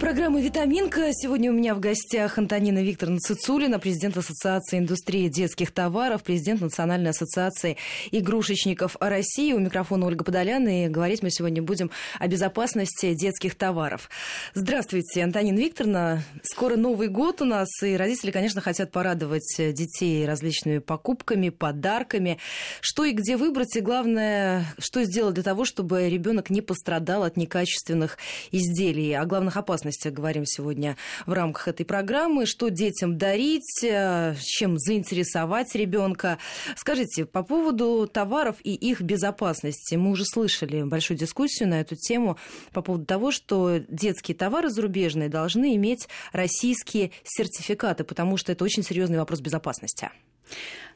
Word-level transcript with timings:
Программа 0.00 0.40
«Витаминка». 0.40 1.08
Сегодня 1.12 1.50
у 1.50 1.54
меня 1.54 1.74
в 1.74 1.80
гостях 1.80 2.38
Антонина 2.38 2.78
Викторовна 2.78 3.18
Цицулина, 3.18 3.80
президент 3.80 4.16
Ассоциации 4.16 4.78
индустрии 4.78 5.26
детских 5.26 5.72
товаров, 5.72 6.22
президент 6.22 6.60
Национальной 6.60 7.10
ассоциации 7.10 7.76
игрушечников 8.12 8.96
России. 9.00 9.52
У 9.52 9.58
микрофона 9.58 10.06
Ольга 10.06 10.22
Подолян, 10.22 10.68
и 10.68 10.86
говорить 10.86 11.24
мы 11.24 11.30
сегодня 11.32 11.62
будем 11.62 11.90
о 12.20 12.28
безопасности 12.28 13.12
детских 13.12 13.56
товаров. 13.56 14.08
Здравствуйте, 14.54 15.24
Антонина 15.24 15.58
Викторовна. 15.58 16.22
Скоро 16.44 16.76
Новый 16.76 17.08
год 17.08 17.42
у 17.42 17.44
нас, 17.44 17.68
и 17.82 17.96
родители, 17.96 18.30
конечно, 18.30 18.60
хотят 18.60 18.92
порадовать 18.92 19.52
детей 19.58 20.24
различными 20.24 20.78
покупками, 20.78 21.48
подарками. 21.48 22.38
Что 22.80 23.04
и 23.04 23.10
где 23.10 23.36
выбрать, 23.36 23.74
и 23.74 23.80
главное, 23.80 24.64
что 24.78 25.02
сделать 25.02 25.34
для 25.34 25.42
того, 25.42 25.64
чтобы 25.64 26.08
ребенок 26.08 26.50
не 26.50 26.60
пострадал 26.60 27.24
от 27.24 27.36
некачественных 27.36 28.16
изделий, 28.52 29.12
о 29.14 29.26
главных 29.26 29.56
опасностях 29.56 29.87
безопасности 29.88 30.08
говорим 30.10 30.44
сегодня 30.46 30.96
в 31.26 31.32
рамках 31.32 31.68
этой 31.68 31.84
программы. 31.84 32.46
Что 32.46 32.68
детям 32.68 33.16
дарить, 33.16 33.82
э, 33.82 34.34
чем 34.40 34.78
заинтересовать 34.78 35.74
ребенка. 35.74 36.38
Скажите, 36.76 37.24
по 37.24 37.42
поводу 37.42 38.08
товаров 38.12 38.56
и 38.62 38.74
их 38.74 39.00
безопасности. 39.00 39.96
Мы 39.96 40.10
уже 40.10 40.24
слышали 40.24 40.82
большую 40.82 41.18
дискуссию 41.18 41.68
на 41.68 41.80
эту 41.80 41.96
тему 41.96 42.36
по 42.72 42.82
поводу 42.82 43.04
того, 43.06 43.30
что 43.30 43.78
детские 43.88 44.36
товары 44.36 44.70
зарубежные 44.70 45.28
должны 45.28 45.74
иметь 45.76 46.08
российские 46.32 47.10
сертификаты, 47.24 48.04
потому 48.04 48.36
что 48.36 48.52
это 48.52 48.64
очень 48.64 48.82
серьезный 48.82 49.18
вопрос 49.18 49.40
безопасности. 49.40 50.10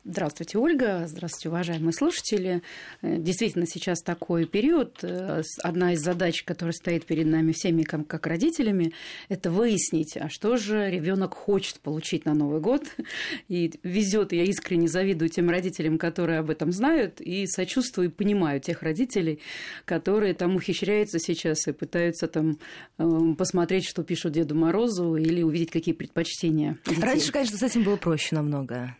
Здравствуйте, 0.04 0.58
Ольга. 0.58 1.04
Здравствуйте, 1.06 1.48
уважаемые 1.48 1.92
слушатели. 1.92 2.62
Э, 3.02 3.18
действительно, 3.18 3.66
сейчас 3.66 4.02
такой 4.02 4.46
период. 4.46 4.98
Э, 5.02 5.42
одна 5.62 5.92
из 5.92 6.00
задач, 6.00 6.42
которая 6.42 6.72
стоит 6.72 7.06
перед 7.06 7.26
нами 7.26 7.52
всеми, 7.52 7.84
как, 7.84 8.08
как 8.08 8.26
родителями, 8.26 8.92
это 9.28 9.52
выяснить, 9.52 10.16
а 10.16 10.28
что 10.28 10.56
же 10.56 10.90
ребенок 10.90 11.34
хочет 11.34 11.78
получить 11.78 12.24
на 12.24 12.34
Новый 12.34 12.60
год. 12.60 12.82
И 13.48 13.72
везет, 13.84 14.32
я 14.32 14.42
искренне 14.42 14.88
завидую 14.88 15.28
тем 15.28 15.48
родителям, 15.48 15.98
которые 15.98 16.40
об 16.40 16.50
этом 16.50 16.72
знают, 16.72 17.20
и 17.20 17.46
сочувствую 17.46 18.08
и 18.08 18.10
понимаю 18.10 18.60
тех 18.60 18.82
родителей, 18.82 19.38
которые 19.84 20.34
там 20.34 20.56
ухищряются 20.56 21.20
сейчас 21.20 21.68
и 21.68 21.72
пытаются 21.72 22.26
там 22.26 22.58
э, 22.98 23.08
посмотреть, 23.38 23.84
что 23.86 24.02
пишут 24.02 24.32
Деду 24.32 24.56
Морозу, 24.56 25.14
или 25.14 25.42
увидеть, 25.42 25.70
какие 25.70 25.94
предпочтения. 25.94 26.76
Детей. 26.86 27.02
Раньше, 27.02 27.30
конечно, 27.30 27.56
с 27.56 27.62
этим 27.62 27.84
было 27.84 27.94
проще 27.94 28.34
намного. 28.34 28.96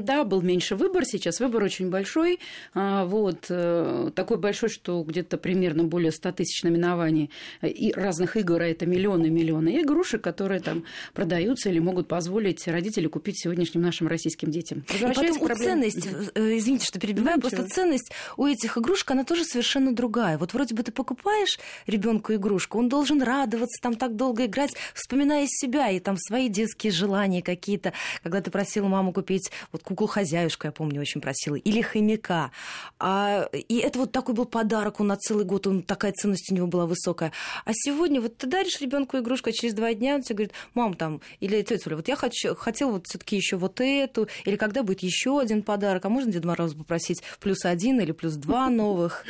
Да, 0.00 0.24
был 0.24 0.40
меньше 0.42 0.76
выбор, 0.76 1.04
сейчас 1.04 1.40
выбор 1.40 1.62
очень 1.62 1.90
большой. 1.90 2.38
А, 2.74 3.04
вот, 3.04 3.46
э, 3.48 4.10
такой 4.14 4.38
большой, 4.38 4.68
что 4.68 5.02
где-то 5.02 5.36
примерно 5.38 5.84
более 5.84 6.12
100 6.12 6.32
тысяч 6.32 6.62
номинований 6.62 7.30
и 7.62 7.92
разных 7.92 8.36
игр, 8.36 8.60
а 8.60 8.66
это 8.66 8.86
миллионы 8.86 9.26
и 9.26 9.30
миллионы 9.30 9.80
игрушек, 9.80 10.22
которые 10.22 10.60
там 10.60 10.84
продаются 11.12 11.68
или 11.68 11.78
могут 11.78 12.08
позволить 12.08 12.66
родители 12.66 13.06
купить 13.06 13.40
сегодняшним 13.40 13.82
нашим 13.82 14.08
российским 14.08 14.50
детям. 14.50 14.84
И 14.94 15.02
потом 15.02 15.42
у 15.42 15.48
ценность, 15.48 16.08
э, 16.34 16.58
извините, 16.58 16.86
что 16.86 16.98
перебиваю, 16.98 17.36
да, 17.36 17.48
просто 17.48 17.68
ценность 17.68 18.12
у 18.36 18.46
этих 18.46 18.78
игрушек, 18.78 19.10
она 19.10 19.24
тоже 19.24 19.44
совершенно 19.44 19.94
другая. 19.94 20.38
Вот 20.38 20.54
вроде 20.54 20.74
бы 20.74 20.82
ты 20.82 20.92
покупаешь 20.92 21.58
ребенку 21.86 22.32
игрушку, 22.34 22.78
он 22.78 22.88
должен 22.88 23.22
радоваться, 23.22 23.80
там 23.82 23.94
так 23.94 24.16
долго 24.16 24.46
играть, 24.46 24.72
вспоминая 24.94 25.46
себя 25.48 25.90
и 25.90 26.00
там 26.00 26.16
свои 26.16 26.48
детские 26.48 26.92
желания 26.92 27.42
какие-то, 27.42 27.92
когда 28.22 28.40
ты 28.40 28.50
просила 28.50 28.88
маму 28.88 29.12
купить 29.12 29.50
вот 29.72 29.81
куклу-хозяюшку, 29.82 30.66
я 30.66 30.72
помню, 30.72 31.00
очень 31.00 31.20
просила, 31.20 31.56
или 31.56 31.80
хомяка. 31.80 32.50
А, 32.98 33.48
и 33.52 33.78
это 33.78 33.98
вот 33.98 34.12
такой 34.12 34.34
был 34.34 34.46
подарок, 34.46 35.00
он 35.00 35.08
на 35.08 35.16
целый 35.16 35.44
год, 35.44 35.66
он, 35.66 35.82
такая 35.82 36.12
ценность 36.12 36.50
у 36.50 36.54
него 36.54 36.66
была 36.66 36.86
высокая. 36.86 37.32
А 37.64 37.70
сегодня 37.72 38.20
вот 38.20 38.36
ты 38.36 38.46
даришь 38.46 38.80
ребенку 38.80 39.18
игрушку, 39.18 39.50
а 39.50 39.52
через 39.52 39.74
два 39.74 39.94
дня 39.94 40.16
он 40.16 40.22
тебе 40.22 40.36
говорит, 40.36 40.52
мам, 40.74 40.94
там, 40.94 41.20
или 41.40 41.62
тетя 41.62 41.84
Оля, 41.86 41.96
вот 41.96 42.08
я 42.08 42.16
хочу, 42.16 42.54
хотел 42.54 42.90
вот 42.90 43.06
все 43.06 43.18
таки 43.18 43.36
еще 43.36 43.56
вот 43.56 43.80
эту, 43.80 44.28
или 44.44 44.56
когда 44.56 44.82
будет 44.82 45.00
еще 45.00 45.40
один 45.40 45.62
подарок, 45.62 46.04
а 46.04 46.08
можно 46.08 46.32
Деда 46.32 46.46
Мороза 46.46 46.76
попросить 46.76 47.22
плюс 47.40 47.64
один 47.64 48.00
или 48.00 48.12
плюс 48.12 48.34
два 48.34 48.70
новых? 48.70 49.24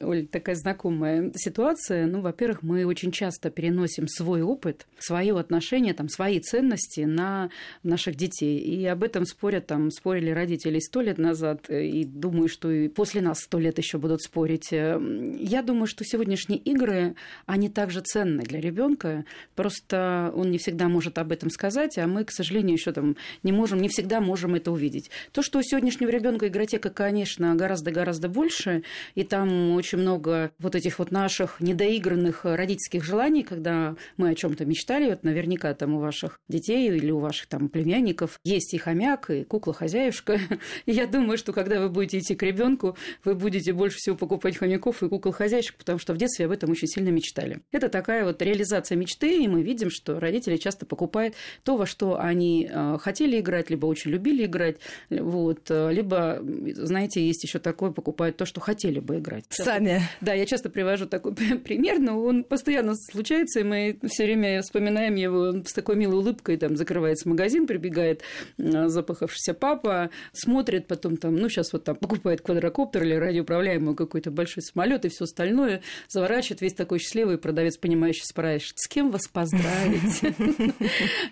Оль, 0.00 0.26
такая 0.26 0.54
знакомая 0.54 1.32
ситуация. 1.36 2.06
Ну, 2.06 2.20
во-первых, 2.20 2.62
мы 2.62 2.84
очень 2.84 3.12
часто 3.12 3.50
переносим 3.50 4.08
свой 4.08 4.42
опыт, 4.42 4.86
свое 4.98 5.38
отношение, 5.38 5.94
там, 5.94 6.08
свои 6.08 6.40
ценности 6.40 7.00
на 7.00 7.50
наших 7.82 8.16
детей. 8.16 8.58
И 8.58 8.86
об 8.86 9.02
этом 9.02 9.26
спорят, 9.26 9.61
там, 9.62 9.90
спорили 9.90 10.30
родители 10.30 10.78
сто 10.78 11.00
лет 11.00 11.18
назад, 11.18 11.70
и 11.70 12.04
думаю, 12.04 12.48
что 12.48 12.70
и 12.70 12.88
после 12.88 13.20
нас 13.20 13.40
сто 13.40 13.58
лет 13.58 13.78
еще 13.78 13.98
будут 13.98 14.22
спорить. 14.22 14.70
Я 14.72 15.62
думаю, 15.62 15.86
что 15.86 16.04
сегодняшние 16.04 16.58
игры, 16.58 17.14
они 17.46 17.68
также 17.68 18.00
ценны 18.00 18.42
для 18.42 18.60
ребенка, 18.60 19.24
просто 19.54 20.32
он 20.34 20.50
не 20.50 20.58
всегда 20.58 20.88
может 20.88 21.18
об 21.18 21.32
этом 21.32 21.50
сказать, 21.50 21.98
а 21.98 22.06
мы, 22.06 22.24
к 22.24 22.30
сожалению, 22.30 22.74
еще 22.76 22.92
там 22.92 23.16
не 23.42 23.52
можем, 23.52 23.80
не 23.80 23.88
всегда 23.88 24.20
можем 24.20 24.54
это 24.54 24.70
увидеть. 24.70 25.10
То, 25.32 25.42
что 25.42 25.58
у 25.58 25.62
сегодняшнего 25.62 26.10
ребенка 26.10 26.48
игротека, 26.48 26.90
конечно, 26.90 27.54
гораздо-гораздо 27.54 28.28
больше, 28.28 28.82
и 29.14 29.24
там 29.24 29.72
очень 29.72 29.98
много 29.98 30.50
вот 30.58 30.74
этих 30.74 30.98
вот 30.98 31.10
наших 31.10 31.60
недоигранных 31.60 32.44
родительских 32.44 33.04
желаний, 33.04 33.42
когда 33.42 33.96
мы 34.16 34.30
о 34.30 34.34
чем-то 34.34 34.64
мечтали, 34.64 35.10
вот 35.10 35.24
наверняка 35.24 35.74
там 35.74 35.94
у 35.94 36.00
ваших 36.00 36.40
детей 36.48 36.88
или 36.88 37.10
у 37.10 37.18
ваших 37.18 37.46
там 37.46 37.68
племянников 37.68 38.38
есть 38.44 38.74
и 38.74 38.78
хомяк, 38.78 39.30
и 39.30 39.41
кукла-хозяюшка. 39.44 40.38
И 40.86 40.92
я 40.92 41.06
думаю, 41.06 41.38
что 41.38 41.52
когда 41.52 41.80
вы 41.80 41.88
будете 41.88 42.18
идти 42.18 42.34
к 42.34 42.42
ребенку, 42.42 42.96
вы 43.24 43.34
будете 43.34 43.72
больше 43.72 43.98
всего 43.98 44.16
покупать 44.16 44.56
хомяков 44.56 45.02
и 45.02 45.08
кукол-хозяйщик, 45.08 45.76
потому 45.76 45.98
что 45.98 46.14
в 46.14 46.16
детстве 46.16 46.46
об 46.46 46.52
этом 46.52 46.70
очень 46.70 46.88
сильно 46.88 47.08
мечтали. 47.08 47.60
Это 47.72 47.88
такая 47.88 48.24
вот 48.24 48.40
реализация 48.42 48.96
мечты, 48.96 49.42
и 49.42 49.48
мы 49.48 49.62
видим, 49.62 49.90
что 49.90 50.20
родители 50.20 50.56
часто 50.56 50.86
покупают 50.86 51.34
то, 51.62 51.76
во 51.76 51.86
что 51.86 52.20
они 52.20 52.68
э, 52.70 52.98
хотели 53.00 53.40
играть, 53.40 53.70
либо 53.70 53.86
очень 53.86 54.10
любили 54.10 54.44
играть, 54.44 54.76
вот, 55.10 55.70
э, 55.70 55.92
либо, 55.92 56.40
знаете, 56.74 57.24
есть 57.24 57.44
еще 57.44 57.58
такое, 57.58 57.90
покупают 57.90 58.36
то, 58.36 58.46
что 58.46 58.60
хотели 58.60 59.00
бы 59.00 59.18
играть. 59.18 59.44
Сами. 59.50 60.02
Да, 60.20 60.32
я 60.34 60.46
часто 60.46 60.70
привожу 60.70 61.06
такой 61.06 61.34
пример, 61.64 61.98
но 61.98 62.22
он 62.22 62.44
постоянно 62.44 62.94
случается, 62.94 63.60
и 63.60 63.64
мы 63.64 63.98
все 64.08 64.24
время 64.24 64.62
вспоминаем 64.62 65.14
его 65.14 65.62
с 65.64 65.72
такой 65.72 65.96
милой 65.96 66.18
улыбкой, 66.18 66.56
там 66.56 66.76
закрывается 66.76 67.28
магазин, 67.28 67.66
прибегает 67.66 68.22
э, 68.58 68.88
запахавшийся 69.32 69.54
папа, 69.54 70.10
смотрит 70.32 70.86
потом 70.86 71.16
там, 71.16 71.36
ну, 71.36 71.48
сейчас 71.48 71.72
вот 71.72 71.84
там 71.84 71.96
покупает 71.96 72.40
квадрокоптер 72.40 73.02
или 73.02 73.14
радиоуправляемый 73.14 73.94
какой-то 73.94 74.30
большой 74.30 74.62
самолет 74.62 75.04
и 75.04 75.08
все 75.08 75.24
остальное, 75.24 75.82
заворачивает 76.08 76.60
весь 76.60 76.74
такой 76.74 76.98
счастливый 76.98 77.38
продавец, 77.38 77.76
понимающий, 77.76 78.24
спрашивает, 78.24 78.74
с 78.76 78.88
кем 78.88 79.10
вас 79.10 79.28
поздравить? 79.28 80.22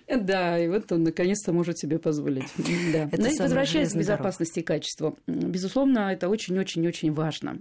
Да, 0.21 0.59
и 0.59 0.69
вот 0.69 0.91
он 0.93 1.05
наконец-то 1.05 1.53
может 1.53 1.79
себе 1.79 1.99
позволить. 1.99 2.45
Но 2.57 3.29
возвращаясь 3.39 3.93
к 3.93 3.97
безопасности 3.97 4.61
и 4.61 4.63
качеству, 4.63 5.19
безусловно, 5.27 6.13
это 6.13 6.29
очень-очень-очень 6.29 7.13
важно, 7.13 7.59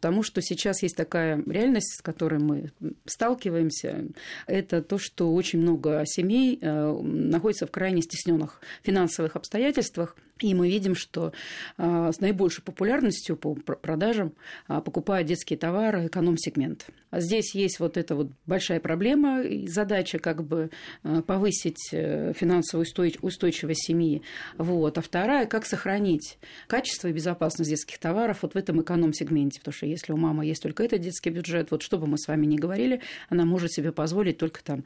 потому 0.00 0.22
что 0.22 0.42
сейчас 0.42 0.82
есть 0.82 0.96
такая 0.96 1.42
реальность, 1.46 1.98
с 1.98 2.02
которой 2.02 2.40
мы 2.40 2.72
сталкиваемся, 3.06 4.06
это 4.46 4.82
то, 4.82 4.98
что 4.98 5.32
очень 5.32 5.60
много 5.60 6.02
семей 6.06 6.58
э, 6.60 7.00
находится 7.02 7.66
в 7.66 7.70
крайне 7.70 8.02
стесненных 8.02 8.60
финансовых 8.82 9.36
обстоятельствах, 9.36 9.71
обстоятельствах 9.72 10.16
и 10.40 10.54
мы 10.54 10.68
видим, 10.68 10.94
что 10.94 11.32
а, 11.78 12.12
с 12.12 12.20
наибольшей 12.20 12.64
популярностью 12.64 13.36
по 13.36 13.54
продажам 13.54 14.32
а, 14.66 14.80
покупают 14.80 15.28
детские 15.28 15.58
товары 15.58 16.06
эконом-сегмент. 16.06 16.86
А 17.10 17.20
здесь 17.20 17.54
есть 17.54 17.78
вот 17.78 17.96
эта 17.96 18.16
вот 18.16 18.30
большая 18.46 18.80
проблема 18.80 19.42
и 19.42 19.66
задача 19.68 20.18
как 20.18 20.42
бы 20.44 20.70
повысить 21.26 21.90
э, 21.92 22.32
финансовую 22.34 22.86
устойчивость 23.20 23.86
семьи. 23.86 24.22
Вот. 24.56 24.96
А 24.96 25.02
вторая, 25.02 25.44
как 25.44 25.66
сохранить 25.66 26.38
качество 26.68 27.08
и 27.08 27.12
безопасность 27.12 27.68
детских 27.68 27.98
товаров 27.98 28.38
вот 28.40 28.54
в 28.54 28.56
этом 28.56 28.80
эконом-сегменте. 28.80 29.60
Потому 29.60 29.74
что 29.74 29.86
если 29.86 30.12
у 30.12 30.16
мамы 30.16 30.46
есть 30.46 30.62
только 30.62 30.84
этот 30.84 31.02
детский 31.02 31.28
бюджет, 31.28 31.70
вот 31.70 31.82
что 31.82 31.98
бы 31.98 32.06
мы 32.06 32.16
с 32.16 32.26
вами 32.28 32.46
ни 32.46 32.56
говорили, 32.56 33.02
она 33.28 33.44
может 33.44 33.72
себе 33.72 33.92
позволить 33.92 34.38
только 34.38 34.64
там 34.64 34.84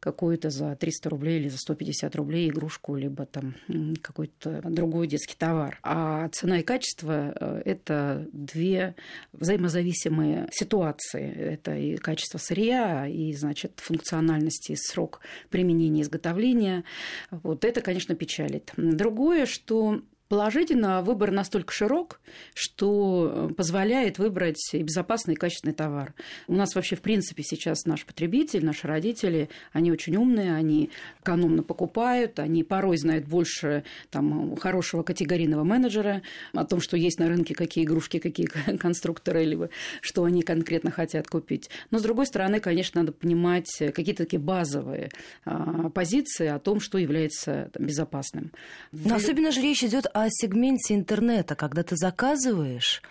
какую-то 0.00 0.48
за 0.48 0.76
300 0.76 1.10
рублей 1.10 1.40
или 1.40 1.50
за 1.50 1.58
150 1.58 2.16
рублей 2.16 2.48
игрушку, 2.48 2.96
либо 2.96 3.26
там 3.26 3.54
какой-то 4.00 4.62
другой 4.64 4.85
другой 4.86 5.08
детский 5.08 5.34
товар. 5.36 5.80
А 5.82 6.28
цена 6.28 6.60
и 6.60 6.62
качество 6.62 7.34
э,– 7.34 7.62
это 7.64 8.28
две 8.32 8.94
взаимозависимые 9.32 10.48
ситуации. 10.52 11.28
Это 11.28 11.76
и 11.76 11.96
качество 11.96 12.38
сырья, 12.38 13.08
и, 13.08 13.32
значит, 13.32 13.72
функциональность 13.82 14.70
и 14.70 14.76
срок 14.76 15.20
применения 15.50 16.02
изготовления. 16.02 16.84
Вот 17.30 17.64
это, 17.64 17.80
конечно, 17.80 18.14
печалит. 18.14 18.72
Другое, 18.76 19.46
что 19.46 20.02
Положительно, 20.28 21.02
выбор 21.02 21.30
настолько 21.30 21.72
широк, 21.72 22.20
что 22.52 23.48
э, 23.50 23.54
позволяет 23.54 24.18
выбрать 24.18 24.60
безопасный 24.72 25.34
и 25.34 25.36
качественный 25.36 25.72
товар. 25.74 26.14
У 26.48 26.54
нас 26.54 26.74
вообще, 26.74 26.96
в 26.96 27.00
принципе, 27.00 27.44
сейчас 27.44 27.84
наш 27.84 28.04
потребитель, 28.04 28.64
наши 28.64 28.88
родители, 28.88 29.48
они 29.72 29.92
очень 29.92 30.16
умные, 30.16 30.52
они 30.52 30.90
экономно 31.20 31.62
покупают, 31.62 32.40
они 32.40 32.64
порой 32.64 32.96
знают 32.96 33.26
больше 33.26 33.84
там, 34.10 34.56
хорошего 34.56 35.04
категорийного 35.04 35.62
менеджера 35.62 36.22
о 36.52 36.64
том, 36.64 36.80
что 36.80 36.96
есть 36.96 37.20
на 37.20 37.28
рынке, 37.28 37.54
какие 37.54 37.84
игрушки, 37.84 38.18
какие 38.18 38.46
конструкторы, 38.78 39.44
либо 39.44 39.70
что 40.00 40.24
они 40.24 40.42
конкретно 40.42 40.90
хотят 40.90 41.28
купить. 41.28 41.70
Но, 41.92 42.00
с 42.00 42.02
другой 42.02 42.26
стороны, 42.26 42.58
конечно, 42.58 43.00
надо 43.02 43.12
понимать 43.12 43.70
какие-то 43.78 44.24
такие 44.24 44.40
базовые 44.40 45.10
а, 45.44 45.88
позиции 45.90 46.48
о 46.48 46.58
том, 46.58 46.80
что 46.80 46.98
является 46.98 47.70
там, 47.72 47.86
безопасным. 47.86 48.50
Но 48.90 49.14
особенно 49.14 49.52
же 49.52 49.60
речь 49.60 49.84
идет 49.84 50.06
о 50.16 50.28
сегменте 50.30 50.94
интернета, 50.94 51.54
когда 51.54 51.82
ты 51.82 51.94
заказываешь 51.94 53.02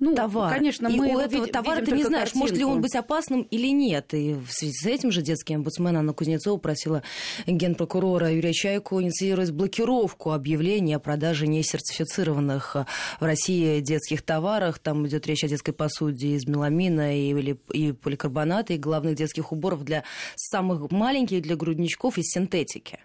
ну, 0.00 0.16
товар, 0.16 0.52
конечно, 0.52 0.88
и 0.88 0.98
мы 0.98 1.14
у 1.14 1.20
этого 1.20 1.42
видим, 1.42 1.52
товара 1.52 1.84
ты 1.84 1.92
не 1.92 2.02
знаешь, 2.02 2.30
картинку. 2.30 2.38
может 2.38 2.56
ли 2.56 2.64
он 2.64 2.80
быть 2.80 2.96
опасным 2.96 3.42
или 3.42 3.68
нет. 3.68 4.12
И 4.12 4.34
в 4.34 4.50
связи 4.50 4.72
с 4.72 4.84
этим 4.84 5.12
же 5.12 5.22
детский 5.22 5.54
омбудсмен 5.54 5.96
Анна 5.96 6.12
Кузнецова 6.12 6.58
просила 6.58 7.04
генпрокурора 7.46 8.32
Юрия 8.32 8.52
Чайку 8.52 9.00
инициировать 9.00 9.52
блокировку 9.52 10.32
объявлений 10.32 10.94
о 10.94 10.98
продаже 10.98 11.46
несертифицированных 11.46 12.74
в 13.20 13.24
России 13.24 13.78
детских 13.78 14.22
товаров. 14.22 14.80
Там 14.80 15.06
идет 15.06 15.28
речь 15.28 15.44
о 15.44 15.48
детской 15.48 15.72
посуде 15.72 16.30
из 16.30 16.48
меламина 16.48 17.16
и, 17.16 17.30
или, 17.30 17.60
и 17.72 17.92
поликарбоната, 17.92 18.72
и 18.72 18.78
главных 18.78 19.14
детских 19.14 19.52
уборов 19.52 19.84
для 19.84 20.02
самых 20.34 20.90
маленьких, 20.90 21.40
для 21.40 21.54
грудничков 21.54 22.18
из 22.18 22.32
синтетики. 22.32 22.98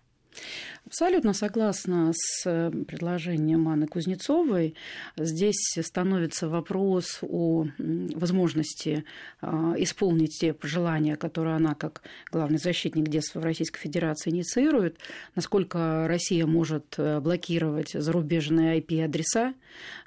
Абсолютно 0.85 1.31
согласна 1.33 2.11
с 2.13 2.45
э, 2.45 2.69
предложением 2.85 3.69
Анны 3.69 3.87
Кузнецовой. 3.87 4.75
Здесь 5.15 5.77
становится 5.81 6.49
вопрос 6.49 7.19
о 7.21 7.67
возможности 7.77 9.05
а, 9.39 9.75
исполнить 9.77 10.37
те 10.39 10.53
пожелания, 10.53 11.15
которые 11.15 11.55
она, 11.55 11.73
как 11.73 12.01
главный 12.31 12.57
защитник 12.57 13.07
детства 13.07 13.39
в 13.39 13.45
Российской 13.45 13.79
Федерации, 13.79 14.29
инициирует. 14.29 14.97
Насколько 15.35 16.05
Россия 16.07 16.45
может 16.45 16.95
э, 16.97 17.21
блокировать 17.21 17.91
зарубежные 17.93 18.79
IP-адреса, 18.81 19.53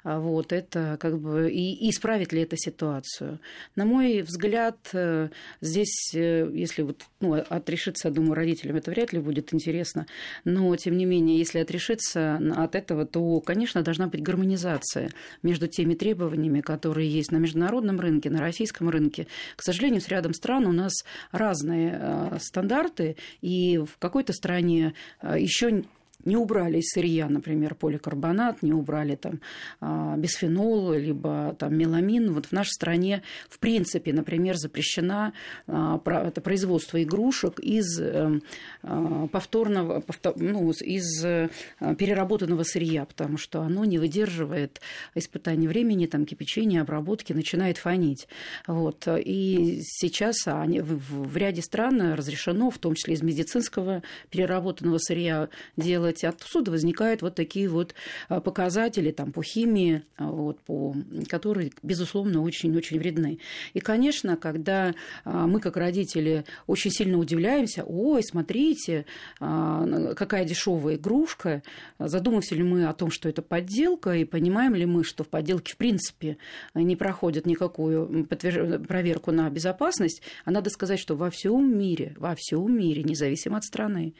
а, 0.03 0.19
вот 0.19 0.53
это 0.53 0.97
как 0.99 1.19
бы 1.19 1.51
и, 1.51 1.89
исправит 1.89 2.33
ли 2.33 2.43
это 2.43 2.55
ситуацию. 2.55 3.39
На 3.75 3.85
мой 3.85 4.21
взгляд, 4.21 4.77
э, 4.93 5.29
здесь, 5.59 6.13
если 6.13 6.83
вот, 6.83 7.01
ну, 7.19 7.33
отрешиться, 7.33 8.11
думаю, 8.11 8.35
родителям 8.35 8.75
это 8.75 8.91
вряд 8.91 9.11
ли 9.11 9.19
будет 9.19 9.55
интересно, 9.55 10.05
но 10.45 10.66
но, 10.67 10.75
тем 10.75 10.97
не 10.97 11.05
менее, 11.05 11.37
если 11.37 11.59
отрешиться 11.59 12.41
от 12.57 12.75
этого, 12.75 13.05
то, 13.05 13.39
конечно, 13.39 13.83
должна 13.83 14.07
быть 14.07 14.21
гармонизация 14.21 15.11
между 15.43 15.67
теми 15.67 15.93
требованиями, 15.93 16.59
которые 16.59 17.09
есть 17.09 17.31
на 17.31 17.37
международном 17.37 17.99
рынке, 17.99 18.29
на 18.29 18.41
российском 18.41 18.89
рынке. 18.89 19.27
К 19.55 19.63
сожалению, 19.63 20.01
с 20.01 20.09
рядом 20.09 20.33
стран 20.33 20.65
у 20.65 20.73
нас 20.73 20.91
разные 21.31 21.97
э, 21.99 22.37
стандарты, 22.41 23.15
и 23.39 23.77
в 23.77 23.97
какой-то 23.97 24.33
стране 24.33 24.93
э, 25.21 25.37
еще 25.39 25.83
не 26.27 26.35
убрали 26.35 26.79
из 26.79 26.89
сырья, 26.89 27.27
например, 27.29 27.73
поликарбонат, 27.73 28.61
не 28.61 28.73
убрали 28.73 29.15
там 29.15 29.39
а, 29.79 30.15
бисфенол, 30.17 30.93
либо 30.93 31.55
там 31.57 31.75
меламин. 31.75 32.33
Вот 32.33 32.47
в 32.47 32.51
нашей 32.51 32.71
стране, 32.71 33.23
в 33.49 33.59
принципе, 33.59 34.13
например, 34.13 34.57
запрещено 34.57 35.31
а, 35.67 35.99
это 36.05 36.41
производство 36.41 37.01
игрушек 37.01 37.59
из 37.59 37.99
э, 37.99 38.39
а, 38.83 39.27
повторного, 39.27 40.03
ну, 40.35 40.71
из 40.71 41.23
э, 41.23 41.49
переработанного 41.97 42.63
сырья, 42.63 43.05
потому 43.05 43.37
что 43.37 43.61
оно 43.61 43.85
не 43.85 43.97
выдерживает 43.97 44.81
испытаний 45.15 45.67
времени, 45.67 46.07
там, 46.07 46.25
кипячения, 46.25 46.81
обработки, 46.81 47.31
начинает 47.31 47.77
фонить. 47.77 48.27
Вот. 48.67 49.07
И 49.07 49.79
сейчас 49.83 50.35
они, 50.45 50.81
в 50.81 51.37
ряде 51.37 51.61
стран 51.61 52.13
разрешено, 52.13 52.69
в 52.69 52.77
том 52.77 52.95
числе 52.95 53.13
из 53.13 53.21
медицинского 53.21 54.03
переработанного 54.29 54.97
сырья, 54.97 55.47
делать 55.77 56.16
делать. 56.17 56.23
Отсюда 56.23 56.71
возникают 56.71 57.21
вот 57.21 57.35
такие 57.35 57.67
вот 57.69 57.93
а, 58.29 58.39
показатели 58.41 59.11
там, 59.11 59.31
по 59.31 59.43
химии, 59.43 60.03
а, 60.17 60.29
вот, 60.29 60.59
по, 60.61 60.95
которые, 61.29 61.71
безусловно, 61.83 62.41
очень-очень 62.41 62.99
вредны. 62.99 63.39
И, 63.73 63.79
конечно, 63.79 64.37
когда 64.37 64.93
а, 65.23 65.47
мы, 65.47 65.59
как 65.59 65.77
родители, 65.77 66.45
очень 66.67 66.91
сильно 66.91 67.17
удивляемся, 67.17 67.83
ой, 67.83 68.23
смотрите, 68.23 69.05
какая 69.39 70.45
дешевая 70.45 70.95
игрушка, 70.95 71.63
задумываемся 71.99 72.55
ли 72.55 72.63
мы 72.63 72.85
о 72.85 72.93
том, 72.93 73.11
что 73.11 73.29
это 73.29 73.41
подделка, 73.41 74.13
и 74.13 74.25
понимаем 74.25 74.75
ли 74.75 74.85
мы, 74.85 75.03
что 75.03 75.23
в 75.23 75.27
подделке, 75.27 75.73
в 75.73 75.77
принципе, 75.77 76.37
не 76.73 76.95
проходит 76.95 77.45
никакую 77.45 78.25
проверку 78.25 79.31
на 79.31 79.49
безопасность, 79.49 80.21
а 80.45 80.51
надо 80.51 80.69
сказать, 80.69 80.99
что 80.99 81.15
во 81.15 81.29
всем 81.29 81.77
мире, 81.77 82.13
во 82.17 82.35
всем 82.35 82.75
мире, 82.75 83.03
независимо 83.03 83.57
от 83.57 83.63
страны, 83.63 84.13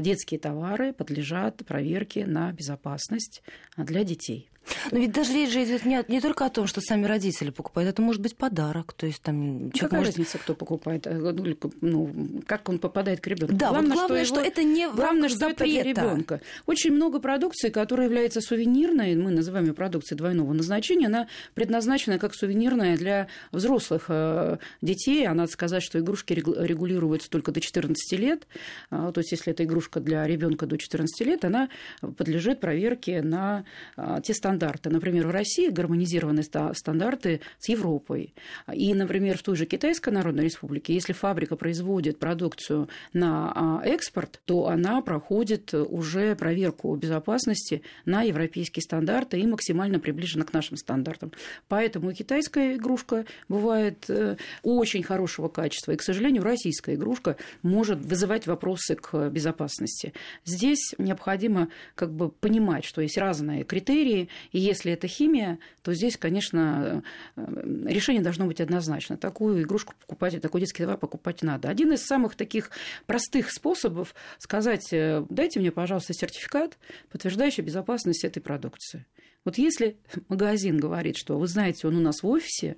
детские 0.00 0.40
товары 0.40 0.92
подлежат 1.14 1.64
проверке 1.64 2.26
на 2.26 2.52
безопасность 2.52 3.42
для 3.76 4.02
детей. 4.02 4.48
Но 4.90 4.98
ведь 4.98 5.12
даже 5.12 5.32
речь 5.32 5.52
же 5.52 5.64
идет 5.64 5.84
не, 5.84 6.02
не 6.08 6.20
только 6.20 6.46
о 6.46 6.50
том, 6.50 6.66
что 6.66 6.80
сами 6.80 7.06
родители 7.06 7.50
покупают, 7.50 7.90
это 7.90 8.02
может 8.02 8.20
быть 8.20 8.36
подарок. 8.36 8.92
То 8.92 9.06
есть 9.06 9.22
там 9.22 9.70
Какая 9.70 10.00
может... 10.00 10.16
разница, 10.16 10.38
кто 10.38 10.54
покупает? 10.54 11.06
Э, 11.06 11.14
ну, 11.18 11.56
ну, 11.80 12.42
как 12.46 12.68
он 12.68 12.78
попадает 12.78 13.20
к 13.20 13.26
ребенку? 13.26 13.54
Да, 13.54 13.70
главное, 13.70 13.90
вот 13.90 13.98
главное, 13.98 14.24
что, 14.24 14.34
его... 14.34 14.44
что 14.44 14.48
это 14.48 14.64
не 14.64 14.90
главное, 14.90 15.28
что 15.28 15.38
запрета. 15.38 15.64
это 15.64 15.72
для 15.72 15.82
ребенка. 15.82 16.40
Очень 16.66 16.92
много 16.92 17.20
продукции, 17.20 17.68
которая 17.68 18.06
является 18.06 18.40
сувенирной, 18.40 19.14
мы 19.16 19.30
называем 19.30 19.66
ее 19.66 19.74
продукцией 19.74 20.18
двойного 20.18 20.52
назначения, 20.52 21.06
она 21.06 21.28
предназначена 21.54 22.18
как 22.18 22.34
сувенирная 22.34 22.96
для 22.96 23.28
взрослых 23.52 24.06
э, 24.08 24.58
детей. 24.82 25.26
А 25.26 25.34
надо 25.34 25.50
сказать, 25.50 25.82
что 25.82 25.98
игрушки 25.98 26.32
регулируются 26.32 27.30
только 27.30 27.52
до 27.52 27.60
14 27.60 28.18
лет. 28.18 28.46
А, 28.90 29.12
то 29.12 29.20
есть, 29.20 29.32
если 29.32 29.52
это 29.52 29.64
игрушка 29.64 30.00
для 30.00 30.26
ребенка 30.26 30.66
до 30.66 30.78
14 30.78 31.26
лет, 31.26 31.44
она 31.44 31.68
подлежит 32.16 32.60
проверке 32.60 33.22
на 33.22 33.64
а, 33.96 34.20
те 34.20 34.34
стандарты, 34.34 34.53
стандарты. 34.54 34.90
Например, 34.90 35.26
в 35.26 35.30
России 35.30 35.68
гармонизированы 35.68 36.42
стандарты 36.42 37.40
с 37.58 37.68
Европой. 37.68 38.34
И, 38.72 38.94
например, 38.94 39.36
в 39.36 39.42
той 39.42 39.56
же 39.56 39.66
Китайской 39.66 40.10
Народной 40.10 40.44
Республике, 40.44 40.94
если 40.94 41.12
фабрика 41.12 41.56
производит 41.56 42.18
продукцию 42.18 42.88
на 43.12 43.52
а, 43.54 43.82
экспорт, 43.84 44.40
то 44.44 44.68
она 44.68 45.00
проходит 45.02 45.74
уже 45.74 46.36
проверку 46.36 46.94
безопасности 46.94 47.82
на 48.04 48.22
европейские 48.22 48.82
стандарты 48.82 49.40
и 49.40 49.46
максимально 49.46 49.98
приближена 49.98 50.44
к 50.44 50.52
нашим 50.52 50.76
стандартам. 50.76 51.32
Поэтому 51.68 52.10
и 52.10 52.14
китайская 52.14 52.76
игрушка 52.76 53.24
бывает 53.48 54.04
э, 54.08 54.36
очень 54.62 55.02
хорошего 55.02 55.48
качества, 55.48 55.92
и, 55.92 55.96
к 55.96 56.02
сожалению, 56.02 56.44
российская 56.44 56.94
игрушка 56.94 57.36
может 57.62 57.98
вызывать 57.98 58.46
вопросы 58.46 58.94
к 58.94 59.30
безопасности. 59.30 60.12
Здесь 60.44 60.94
необходимо 60.98 61.68
как 61.94 62.12
бы 62.12 62.28
понимать, 62.28 62.84
что 62.84 63.00
есть 63.00 63.18
разные 63.18 63.64
критерии, 63.64 64.28
и 64.52 64.58
если 64.58 64.92
это 64.92 65.06
химия, 65.06 65.58
то 65.82 65.92
здесь, 65.94 66.16
конечно, 66.16 67.02
э, 67.36 67.42
решение 67.86 68.22
должно 68.22 68.46
быть 68.46 68.60
однозначно. 68.60 69.16
Такую 69.16 69.62
игрушку 69.62 69.94
покупать, 70.00 70.40
такой 70.40 70.60
детский 70.60 70.82
товар 70.82 70.98
покупать 70.98 71.42
надо. 71.42 71.68
Один 71.68 71.92
из 71.92 72.04
самых 72.04 72.34
таких 72.34 72.70
простых 73.06 73.50
способов 73.50 74.14
сказать, 74.38 74.92
э, 74.92 75.24
дайте 75.28 75.60
мне, 75.60 75.70
пожалуйста, 75.70 76.14
сертификат, 76.14 76.78
подтверждающий 77.10 77.62
безопасность 77.62 78.24
этой 78.24 78.40
продукции. 78.40 79.06
Вот 79.44 79.58
если 79.58 79.96
магазин 80.28 80.78
говорит, 80.78 81.16
что 81.16 81.38
вы 81.38 81.46
знаете, 81.46 81.86
он 81.86 81.96
у 81.96 82.00
нас 82.00 82.22
в 82.22 82.26
офисе, 82.26 82.76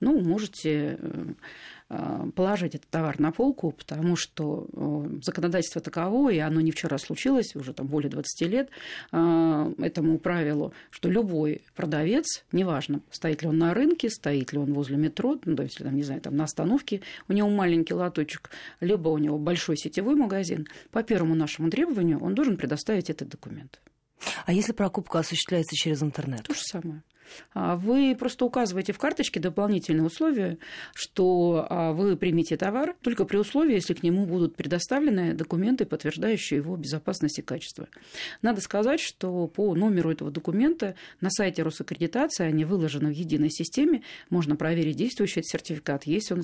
ну, 0.00 0.20
можете 0.20 0.98
э, 1.00 1.24
положить 2.34 2.74
этот 2.74 2.90
товар 2.90 3.20
на 3.20 3.30
полку, 3.30 3.70
потому 3.70 4.16
что 4.16 4.66
э, 4.72 5.20
законодательство 5.22 5.80
таково, 5.80 6.30
и 6.30 6.38
оно 6.38 6.60
не 6.60 6.72
вчера 6.72 6.98
случилось, 6.98 7.54
уже 7.54 7.72
там 7.72 7.86
более 7.86 8.10
20 8.10 8.48
лет, 8.48 8.70
э, 9.12 9.74
этому 9.78 10.18
правилу, 10.18 10.72
что 10.90 11.08
любой 11.08 11.62
продавец, 11.76 12.44
неважно, 12.50 13.02
стоит 13.10 13.42
ли 13.42 13.48
он 13.48 13.58
на 13.58 13.72
рынке, 13.72 14.10
стоит 14.10 14.52
ли 14.52 14.58
он 14.58 14.72
возле 14.72 14.96
метро, 14.96 15.38
ну, 15.44 15.62
если 15.62 15.84
там, 15.84 15.94
не 15.94 16.02
знаю, 16.02 16.20
там 16.20 16.36
на 16.36 16.44
остановке, 16.44 17.02
у 17.28 17.32
него 17.32 17.48
маленький 17.50 17.94
лоточек, 17.94 18.50
либо 18.80 19.08
у 19.08 19.18
него 19.18 19.38
большой 19.38 19.76
сетевой 19.76 20.16
магазин, 20.16 20.66
по 20.90 21.04
первому 21.04 21.36
нашему 21.36 21.70
требованию 21.70 22.18
он 22.18 22.34
должен 22.34 22.56
предоставить 22.56 23.10
этот 23.10 23.28
документ. 23.28 23.80
А 24.44 24.52
если 24.52 24.72
покупка 24.72 25.20
осуществляется 25.20 25.76
через 25.76 26.02
интернет? 26.02 26.42
То 26.42 26.54
же 26.54 26.62
самое. 26.62 27.02
А 27.54 27.76
вы 27.76 28.16
просто 28.18 28.44
указываете 28.44 28.92
в 28.92 28.98
карточке 28.98 29.40
дополнительные 29.40 30.04
условия, 30.04 30.58
что 30.94 31.66
а, 31.68 31.92
вы 31.92 32.16
примете 32.16 32.56
товар 32.56 32.94
только 33.02 33.24
при 33.24 33.36
условии, 33.36 33.74
если 33.74 33.94
к 33.94 34.02
нему 34.02 34.26
будут 34.26 34.56
предоставлены 34.56 35.34
документы, 35.34 35.86
подтверждающие 35.86 36.58
его 36.58 36.76
безопасность 36.76 37.38
и 37.38 37.42
качество. 37.42 37.88
Надо 38.42 38.60
сказать, 38.60 39.00
что 39.00 39.46
по 39.48 39.74
номеру 39.74 40.10
этого 40.10 40.30
документа 40.30 40.94
на 41.20 41.30
сайте 41.30 41.62
Росаккредитации 41.62 42.44
они 42.44 42.64
выложены 42.64 43.08
в 43.08 43.16
единой 43.16 43.50
системе, 43.50 44.02
можно 44.30 44.56
проверить 44.56 44.96
действующий 44.96 45.42
сертификат, 45.42 46.04
есть 46.04 46.32
он 46.32 46.42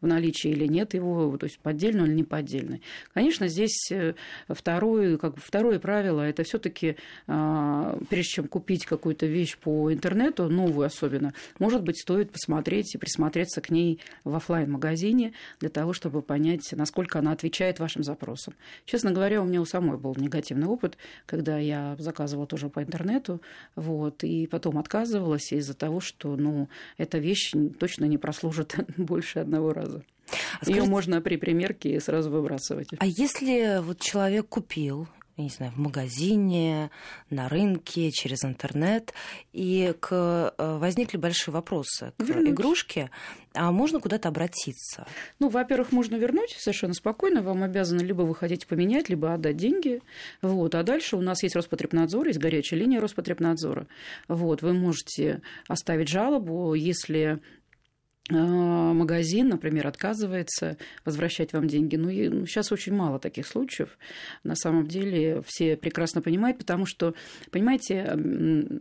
в 0.00 0.06
наличии 0.06 0.50
или 0.50 0.66
нет 0.66 0.94
его, 0.94 1.36
то 1.36 1.44
есть 1.44 1.58
поддельный 1.58 2.06
или 2.06 2.14
не 2.14 2.24
поддельный. 2.24 2.82
Конечно, 3.12 3.48
здесь 3.48 3.90
э, 3.90 4.14
второе, 4.48 5.18
как, 5.18 5.36
второе 5.36 5.78
правило, 5.78 6.22
это 6.22 6.42
все 6.44 6.58
таки 6.58 6.96
а, 7.26 7.98
прежде 8.08 8.30
чем 8.30 8.48
купить 8.48 8.86
какую-то 8.86 9.26
вещь 9.26 9.56
по 9.58 9.92
интернету, 9.92 10.05
новую 10.14 10.86
особенно, 10.86 11.32
может 11.58 11.82
быть, 11.82 11.98
стоит 12.00 12.30
посмотреть 12.30 12.94
и 12.94 12.98
присмотреться 12.98 13.60
к 13.60 13.70
ней 13.70 14.00
в 14.24 14.34
офлайн 14.34 14.70
магазине 14.70 15.32
для 15.60 15.68
того, 15.68 15.92
чтобы 15.92 16.22
понять, 16.22 16.68
насколько 16.72 17.18
она 17.18 17.32
отвечает 17.32 17.78
вашим 17.78 18.02
запросам. 18.02 18.54
Честно 18.84 19.12
говоря, 19.12 19.42
у 19.42 19.44
меня 19.44 19.60
у 19.60 19.64
самой 19.64 19.98
был 19.98 20.14
негативный 20.16 20.66
опыт, 20.66 20.96
когда 21.26 21.58
я 21.58 21.96
заказывала 21.98 22.46
тоже 22.46 22.68
по 22.68 22.82
интернету, 22.82 23.40
вот, 23.74 24.24
и 24.24 24.46
потом 24.46 24.78
отказывалась 24.78 25.52
из-за 25.52 25.74
того, 25.74 26.00
что, 26.00 26.36
ну, 26.36 26.68
эта 26.98 27.18
вещь 27.18 27.52
точно 27.78 28.04
не 28.04 28.18
прослужит 28.18 28.76
больше 28.96 29.40
одного 29.40 29.72
раза. 29.72 30.04
А 30.28 30.64
скажите, 30.64 30.80
Ее 30.80 30.90
можно 30.90 31.20
при 31.20 31.36
примерке 31.36 32.00
сразу 32.00 32.30
выбрасывать. 32.30 32.88
А 32.98 33.06
если 33.06 33.80
вот 33.80 34.00
человек 34.00 34.48
купил 34.48 35.08
я 35.36 35.44
не 35.44 35.50
знаю, 35.50 35.72
в 35.72 35.78
магазине, 35.78 36.90
на 37.28 37.48
рынке, 37.48 38.10
через 38.10 38.42
интернет. 38.44 39.12
И 39.52 39.94
к... 40.00 40.54
Э, 40.56 40.78
возникли 40.78 41.18
большие 41.18 41.52
вопросы 41.52 42.12
к 42.16 42.22
вернуть. 42.22 42.48
игрушке. 42.48 43.10
А 43.52 43.70
можно 43.70 44.00
куда-то 44.00 44.28
обратиться? 44.28 45.06
Ну, 45.38 45.48
во-первых, 45.50 45.92
можно 45.92 46.16
вернуть 46.16 46.56
совершенно 46.58 46.94
спокойно. 46.94 47.42
Вам 47.42 47.62
обязаны 47.62 48.00
либо 48.00 48.22
вы 48.22 48.34
хотите 48.34 48.66
поменять, 48.66 49.10
либо 49.10 49.34
отдать 49.34 49.58
деньги. 49.58 50.00
Вот. 50.40 50.74
А 50.74 50.82
дальше 50.82 51.16
у 51.16 51.20
нас 51.20 51.42
есть 51.42 51.54
Роспотребнадзор, 51.54 52.28
есть 52.28 52.38
горячая 52.38 52.80
линия 52.80 52.98
Роспотребнадзора. 52.98 53.86
Вот. 54.28 54.62
Вы 54.62 54.72
можете 54.72 55.42
оставить 55.68 56.08
жалобу, 56.08 56.72
если 56.72 57.40
магазин, 58.28 59.48
например, 59.48 59.86
отказывается 59.86 60.76
возвращать 61.04 61.52
вам 61.52 61.68
деньги. 61.68 61.96
Ну, 61.96 62.08
и, 62.08 62.28
ну, 62.28 62.46
сейчас 62.46 62.72
очень 62.72 62.92
мало 62.92 63.20
таких 63.20 63.46
случаев. 63.46 63.98
На 64.42 64.56
самом 64.56 64.88
деле 64.88 65.42
все 65.46 65.76
прекрасно 65.76 66.22
понимают, 66.22 66.58
потому 66.58 66.86
что, 66.86 67.14
понимаете, 67.50 68.80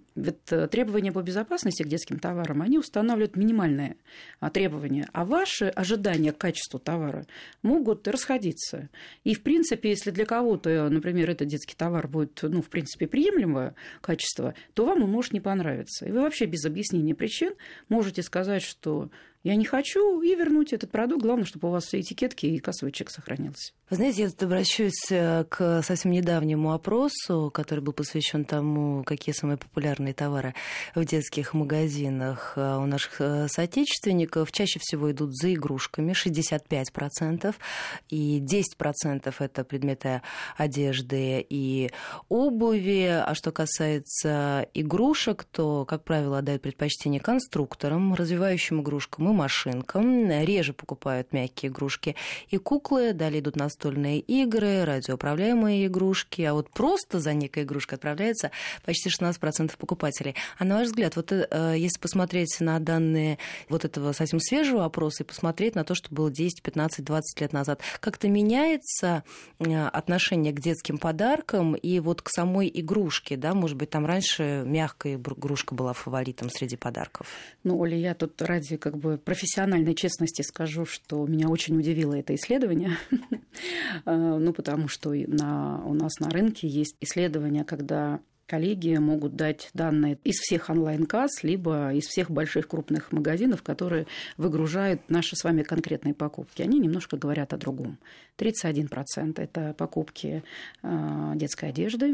требования 0.71 1.11
по 1.11 1.21
безопасности 1.21 1.83
к 1.83 1.87
детским 1.87 2.17
товарам, 2.17 2.61
они 2.61 2.79
устанавливают 2.79 3.35
минимальные 3.35 3.97
а, 4.39 4.49
требования, 4.49 5.07
а 5.13 5.25
ваши 5.25 5.65
ожидания 5.65 6.31
к 6.31 6.37
качеству 6.37 6.79
товара 6.79 7.27
могут 7.61 8.07
расходиться. 8.07 8.89
И, 9.23 9.35
в 9.35 9.43
принципе, 9.43 9.89
если 9.89 10.09
для 10.09 10.25
кого-то, 10.25 10.89
например, 10.89 11.29
этот 11.29 11.47
детский 11.47 11.75
товар 11.75 12.07
будет, 12.07 12.39
ну, 12.41 12.61
в 12.61 12.69
принципе, 12.69 13.05
приемлемого 13.07 13.75
качества, 14.01 14.55
то 14.73 14.85
вам 14.85 15.03
он 15.03 15.11
может 15.11 15.33
не 15.33 15.39
понравиться. 15.39 16.05
И 16.05 16.11
вы 16.11 16.21
вообще 16.21 16.45
без 16.45 16.65
объяснения 16.65 17.13
причин 17.13 17.53
можете 17.89 18.23
сказать, 18.23 18.63
что 18.63 19.11
я 19.45 19.55
не 19.55 19.65
хочу, 19.65 20.21
и 20.21 20.33
вернуть 20.33 20.73
этот 20.73 20.89
продукт. 20.89 21.21
Главное, 21.21 21.45
чтобы 21.45 21.67
у 21.67 21.71
вас 21.71 21.85
все 21.85 21.99
этикетки 21.99 22.47
и 22.47 22.57
кассовый 22.57 22.91
чек 22.91 23.11
сохранился. 23.11 23.73
Вы 23.91 23.97
знаете, 23.97 24.23
я 24.23 24.29
тут 24.31 24.41
обращусь 24.41 25.11
э, 25.11 25.43
к 25.47 25.83
совсем 25.83 26.09
недавнему 26.09 26.73
опросу, 26.73 27.51
который 27.53 27.81
был 27.81 27.93
посвящен 27.93 28.43
тому, 28.43 29.03
какие 29.03 29.35
самые 29.35 29.57
популярные 29.57 30.15
товары 30.15 30.55
в 30.95 31.05
детских 31.05 31.53
магазинах 31.53 32.53
э, 32.55 32.77
у 32.77 32.87
наших 32.87 33.21
э, 33.21 33.47
соотечественников. 33.47 34.51
Чаще 34.51 34.79
всего 34.81 35.11
идут 35.11 35.35
за 35.35 35.53
игрушками, 35.53 36.13
65%, 36.13 37.53
и 38.09 38.39
10% 38.39 39.35
это 39.37 39.63
предметы 39.63 40.23
одежды 40.57 41.45
и 41.47 41.91
обуви. 42.29 43.21
А 43.23 43.35
что 43.35 43.51
касается 43.51 44.67
игрушек, 44.73 45.43
то, 45.43 45.85
как 45.85 46.03
правило, 46.03 46.39
отдают 46.39 46.63
предпочтение 46.63 47.21
конструкторам, 47.21 48.15
развивающим 48.15 48.81
игрушкам 48.81 49.29
и 49.29 49.34
машинкам. 49.35 50.29
Реже 50.29 50.73
покупают 50.73 51.33
мягкие 51.33 51.71
игрушки 51.71 52.15
и 52.49 52.57
куклы. 52.57 53.13
Далее 53.13 53.41
идут 53.41 53.55
настольные 53.55 54.19
игры, 54.19 54.83
радиоуправляемые 54.85 55.87
игрушки. 55.87 56.41
А 56.41 56.53
вот 56.53 56.69
просто 56.71 57.19
за 57.19 57.33
некой 57.33 57.63
игрушкой 57.63 57.97
отправляется 57.97 58.51
почти 58.83 59.09
16% 59.09 59.77
покупателей. 59.77 60.35
А 60.57 60.65
на 60.65 60.77
ваш 60.77 60.87
взгляд, 60.87 61.15
вот 61.15 61.31
э, 61.31 61.75
если 61.77 61.99
посмотреть 61.99 62.57
на 62.59 62.79
данные 62.79 63.37
вот 63.69 63.85
этого 63.85 64.11
совсем 64.13 64.39
свежего 64.39 64.85
опроса 64.85 65.23
и 65.23 65.25
посмотреть 65.25 65.75
на 65.75 65.83
то, 65.83 65.95
что 65.95 66.13
было 66.13 66.31
10, 66.31 66.61
15, 66.61 67.03
20 67.05 67.41
лет 67.41 67.53
назад, 67.53 67.81
как-то 67.99 68.27
меняется 68.27 69.23
э, 69.59 69.87
отношение 69.87 70.53
к 70.53 70.59
детским 70.59 70.97
подаркам 70.97 71.75
и 71.75 71.99
вот 71.99 72.21
к 72.21 72.29
самой 72.29 72.71
игрушке, 72.73 73.37
да, 73.37 73.53
может 73.53 73.77
быть, 73.77 73.89
там 73.89 74.05
раньше 74.05 74.63
мягкая 74.65 75.15
игрушка 75.15 75.75
была 75.75 75.93
фаворитом 75.93 76.49
среди 76.49 76.77
подарков? 76.77 77.27
Ну, 77.63 77.79
Оля, 77.79 77.97
я 77.97 78.13
тут 78.13 78.41
ради 78.41 78.77
как 78.77 78.97
бы 78.97 79.17
профессиональной 79.25 79.95
честности 79.95 80.43
скажу, 80.43 80.85
что 80.85 81.25
меня 81.25 81.49
очень 81.49 81.77
удивило 81.77 82.13
это 82.13 82.33
исследование. 82.35 82.97
А, 84.05 84.15
ну, 84.39 84.53
потому 84.53 84.87
что 84.87 85.11
на, 85.13 85.83
у 85.85 85.93
нас 85.93 86.19
на 86.19 86.29
рынке 86.29 86.67
есть 86.67 86.95
исследования, 87.01 87.65
когда 87.65 88.21
коллеги 88.47 88.95
могут 88.97 89.35
дать 89.35 89.69
данные 89.73 90.19
из 90.23 90.35
всех 90.35 90.69
онлайн-касс, 90.69 91.43
либо 91.43 91.93
из 91.93 92.05
всех 92.05 92.29
больших 92.29 92.67
крупных 92.67 93.11
магазинов, 93.11 93.63
которые 93.63 94.05
выгружают 94.37 95.01
наши 95.09 95.35
с 95.35 95.43
вами 95.43 95.63
конкретные 95.63 96.13
покупки. 96.13 96.61
Они 96.61 96.79
немножко 96.79 97.17
говорят 97.17 97.53
о 97.53 97.57
другом. 97.57 97.97
31% 98.37 99.41
это 99.41 99.73
покупки 99.73 100.43
а, 100.83 101.35
детской 101.35 101.69
одежды, 101.69 102.13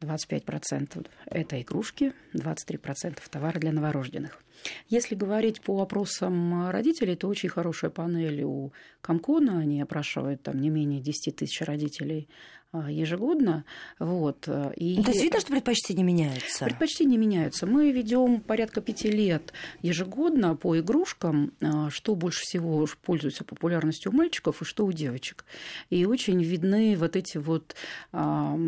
25% 0.00 1.06
это 1.26 1.60
игрушки, 1.60 2.12
23% 2.34 3.18
товары 3.30 3.60
для 3.60 3.72
новорожденных. 3.72 4.42
Если 4.88 5.14
говорить 5.14 5.60
по 5.60 5.76
вопросам 5.76 6.70
родителей, 6.70 7.16
то 7.16 7.28
очень 7.28 7.48
хорошая 7.48 7.90
панель 7.90 8.42
у 8.42 8.72
Комкона. 9.00 9.58
Они 9.58 9.80
опрашивают 9.80 10.42
там 10.42 10.60
не 10.60 10.70
менее 10.70 11.00
10 11.00 11.36
тысяч 11.36 11.60
родителей 11.62 12.28
а, 12.74 12.90
ежегодно. 12.90 13.66
Вот. 13.98 14.48
И... 14.76 15.02
То 15.02 15.10
есть 15.10 15.22
видно, 15.22 15.40
что 15.40 15.52
предпочтения 15.52 16.02
меняются? 16.02 16.64
Предпочтения 16.64 17.18
меняются. 17.18 17.66
Мы 17.66 17.92
ведем 17.92 18.40
порядка 18.40 18.80
пяти 18.80 19.10
лет 19.10 19.52
ежегодно 19.82 20.56
по 20.56 20.78
игрушкам, 20.78 21.52
а, 21.60 21.90
что 21.90 22.14
больше 22.14 22.40
всего 22.40 22.88
пользуется 23.02 23.44
популярностью 23.44 24.10
у 24.10 24.14
мальчиков 24.14 24.62
и 24.62 24.64
что 24.64 24.86
у 24.86 24.92
девочек. 24.92 25.44
И 25.90 26.06
очень 26.06 26.42
видны 26.42 26.96
вот 26.96 27.14
эти 27.14 27.36
вот 27.36 27.74
а, 28.10 28.58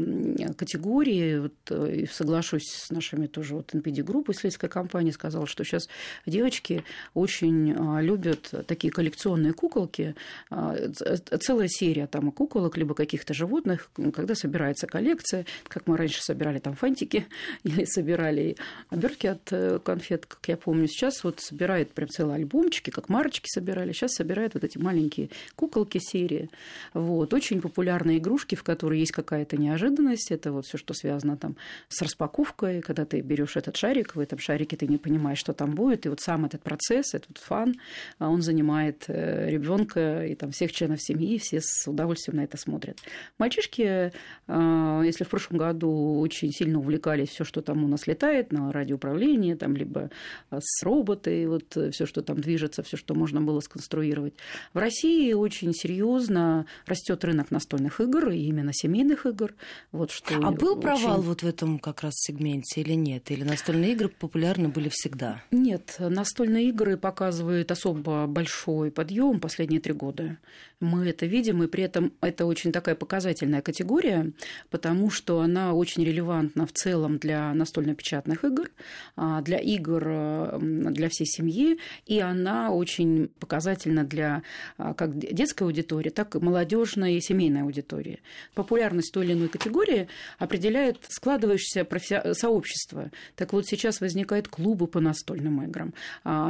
категории. 0.59 1.39
Вот, 1.39 1.55
э, 1.71 2.05
соглашусь 2.13 2.69
с 2.69 2.91
нашими 2.91 3.27
тоже 3.27 3.55
вот 3.55 3.75
NPD-группой, 3.75 4.35
исследовательской 4.35 4.69
компании 4.69 5.13
сказала, 5.13 5.47
что 5.47 5.65
сейчас 5.65 5.84
девочки 6.27 6.85
очень 7.15 7.73
любят 8.01 8.53
такие 8.67 8.93
коллекционные 8.93 9.53
куколки. 9.53 10.15
Целая 10.51 11.69
серия 11.69 12.07
там 12.07 12.31
куколок, 12.33 12.77
либо 12.77 12.95
каких-то 12.95 13.35
животных, 13.35 13.91
когда 14.13 14.35
собирается 14.35 14.87
коллекция, 14.87 15.47
как 15.69 15.87
мы 15.87 15.97
раньше 15.97 16.23
собирали 16.23 16.59
там 16.59 16.75
фантики 16.75 17.27
или 17.65 17.85
собирали 17.85 18.57
обертки 18.91 19.27
от 19.27 19.53
э, 19.53 19.79
конфет, 19.79 20.27
как 20.27 20.47
я 20.49 20.57
помню. 20.57 20.87
Сейчас 20.87 21.25
вот 21.25 21.41
собирают 21.41 21.93
прям 21.93 22.09
целые 22.09 22.37
альбомчики, 22.37 22.91
как 22.91 23.09
марочки 23.09 23.49
собирали. 23.49 23.93
Сейчас 23.93 24.13
собирают 24.15 24.55
вот 24.55 24.65
эти 24.65 24.79
маленькие 24.79 25.31
куколки 25.57 25.99
серии. 25.99 26.51
Вот. 26.93 27.33
Очень 27.35 27.61
популярные 27.61 28.19
игрушки, 28.19 28.55
в 28.55 28.63
которые 28.63 29.01
есть 29.01 29.13
какая-то 29.13 29.57
неожиданность. 29.57 30.31
Это 30.31 30.53
вот 30.53 30.67
все, 30.67 30.79
что 30.79 30.95
связано 30.95 31.37
там 31.37 31.57
с 31.89 32.03
распаковкой, 32.03 32.81
когда 32.81 33.05
ты 33.05 33.21
берешь 33.21 33.57
этот 33.57 33.77
шарик, 33.77 34.17
в 34.17 34.21
этом 34.21 34.39
шарике 34.39 34.77
ты 34.77 34.87
не 34.87 34.99
понимаешь, 34.99 35.39
что 35.39 35.53
там 35.53 35.74
будет. 35.75 36.07
И 36.07 36.09
вот 36.09 36.21
сам 36.21 36.45
этот 36.45 36.63
процесс, 36.63 37.15
этот 37.15 37.39
фан, 37.39 37.75
а 38.19 38.29
он 38.29 38.43
занимает 38.43 39.05
э, 39.09 39.49
ребенка 39.51 40.25
и 40.27 40.35
там 40.35 40.51
всех 40.51 40.73
членов 40.73 41.03
семьи, 41.03 41.39
все 41.39 41.61
с 41.61 41.89
удовольствием 41.89 42.37
на 42.39 42.45
это 42.45 42.57
смотрят. 42.57 42.99
Мальчишки 43.39 44.13
Э, 44.47 45.03
если 45.05 45.25
в 45.25 45.29
прошлом 45.29 45.59
году 45.59 46.21
очень 46.21 46.53
сильно 46.53 46.79
увлекались 46.79 47.31
все, 47.31 47.45
что 47.45 47.63
там 47.63 47.85
у 47.85 47.89
нас 47.89 48.07
летает 48.07 48.53
на 48.53 48.73
радиоуправлении, 48.73 49.55
там 49.55 49.77
либо 49.77 50.11
э, 50.51 50.59
с 50.61 50.83
роботы, 50.83 51.49
вот 51.49 51.77
э, 51.77 51.91
все, 51.91 52.07
что 52.07 52.23
там 52.23 52.41
движется, 52.41 52.83
все, 52.83 52.97
что 52.97 53.15
можно 53.15 53.41
было 53.41 53.61
сконструировать. 53.61 54.35
В 54.73 54.79
России 54.79 55.33
очень 55.33 55.73
серьезно 55.73 56.67
растет 56.87 57.25
рынок 57.25 57.51
настольных 57.51 58.01
игр, 58.01 58.31
и 58.31 58.39
именно 58.39 58.73
семейных 58.73 59.27
игр. 59.27 59.55
Вот 59.93 60.11
что 60.11 60.35
а 60.37 60.51
был 60.51 60.73
очень... 60.73 60.83
провал 60.83 61.23
вот 61.23 61.43
в 61.43 61.47
этом 61.47 61.79
как 61.79 62.03
раз 62.03 62.13
сегменте 62.17 62.83
или 62.83 62.95
нет? 62.95 63.31
Или 63.31 63.45
настольные 63.45 63.93
игры 63.93 64.09
популярны 64.09 64.69
были 64.69 64.91
всегда? 64.91 65.43
Нет, 65.57 65.95
настольные 66.01 66.71
игры 66.71 66.97
показывают 66.97 67.71
особо 67.71 68.27
большой 68.27 68.91
подъем 68.91 69.39
последние 69.39 69.81
три 69.81 69.93
года. 69.93 70.39
Мы 70.81 71.09
это 71.09 71.27
видим, 71.27 71.63
и 71.63 71.69
при 71.69 71.85
этом 71.85 72.13
это 72.21 72.45
очень 72.45 72.73
такая 72.73 72.97
показательная 72.97 73.63
категория 73.63 74.33
потому 74.71 75.09
что 75.09 75.41
она 75.41 75.73
очень 75.73 76.05
релевантна 76.05 76.67
в 76.67 76.73
целом 76.73 77.19
для 77.19 77.55
настольно-печатных 77.55 78.45
игр, 78.45 78.71
а, 79.15 79.41
для 79.41 79.59
игр 79.59 80.59
для 80.61 81.09
всей 81.09 81.27
семьи, 81.27 81.79
и 82.07 82.19
она 82.19 82.73
очень 82.73 83.29
показательна 83.39 84.03
для 84.03 84.43
как 84.77 85.17
детской 85.17 85.63
аудитории, 85.63 86.11
так 86.11 86.35
и 86.35 86.41
молодежной 86.41 87.15
и 87.15 87.21
семейной 87.21 87.63
аудитории. 87.63 88.21
Популярность 88.55 89.13
той 89.13 89.27
или 89.27 89.35
иной 89.35 89.49
категории 89.49 90.09
определяет 90.39 90.99
складывающееся 91.09 91.85
профи... 91.85 92.33
сообщество. 92.33 93.13
Так 93.37 93.53
вот, 93.53 93.67
сейчас 93.67 94.01
возникают 94.01 94.49
клубы 94.49 94.89
по 94.89 94.99
настольным 94.99 95.44
играм, 95.63 95.95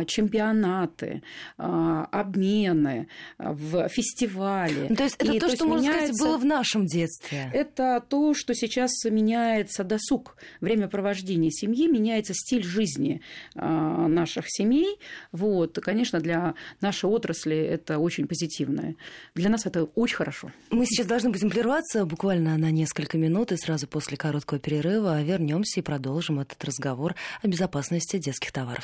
чемпионаты, 0.06 1.22
обмены, 1.56 3.08
в 3.38 3.88
фестивале. 3.88 4.86
Ну, 4.90 4.96
то 4.96 5.04
есть 5.04 5.16
это 5.18 5.32
и, 5.32 5.40
то, 5.40 5.48
то, 5.48 5.56
что, 5.56 5.66
можно 5.66 5.92
сказать, 5.92 6.18
было 6.18 6.38
в 6.38 6.44
нашем 6.44 6.86
детстве. 6.86 7.50
Это 7.52 8.02
то, 8.08 8.34
что 8.34 8.54
сейчас 8.54 8.90
меняется 9.04 9.84
досуг, 9.84 10.36
время 10.60 10.88
провождения 10.88 11.50
семьи, 11.50 11.88
меняется 11.88 12.34
стиль 12.34 12.64
жизни 12.64 13.20
а, 13.54 14.08
наших 14.08 14.44
семей. 14.48 14.98
Вот, 15.32 15.78
конечно, 15.82 16.20
для 16.20 16.54
нашей 16.80 17.08
отрасли 17.08 17.56
это 17.56 17.98
очень 17.98 18.26
позитивное. 18.26 18.96
Для 19.34 19.50
нас 19.50 19.66
это 19.66 19.84
очень 19.84 20.16
хорошо. 20.16 20.50
Мы 20.70 20.86
сейчас 20.86 21.06
должны 21.06 21.30
будем 21.30 21.50
прерваться 21.50 22.04
буквально 22.04 22.56
на 22.58 22.70
несколько 22.70 23.18
минут 23.18 23.52
и 23.52 23.56
сразу 23.56 23.86
после 23.86 24.16
короткого 24.16 24.60
перерыва 24.60 25.22
вернемся 25.22 25.80
и 25.80 25.82
продолжим 25.82 26.40
этот 26.40 26.62
разговор 26.64 27.14
о 27.42 27.48
безопасности 27.48 28.18
детских 28.18 28.52
товаров. 28.52 28.83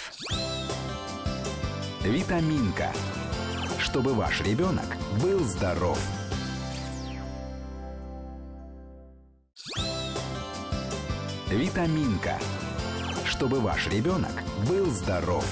Витаминка 2.02 2.92
чтобы 3.80 4.14
ваш 4.14 4.40
ребенок 4.42 4.86
был 5.20 5.40
здоров. 5.40 5.98
Витаминка. 11.48 12.38
Чтобы 13.24 13.58
ваш 13.60 13.88
ребенок 13.88 14.44
был 14.68 14.86
здоров. 14.90 15.44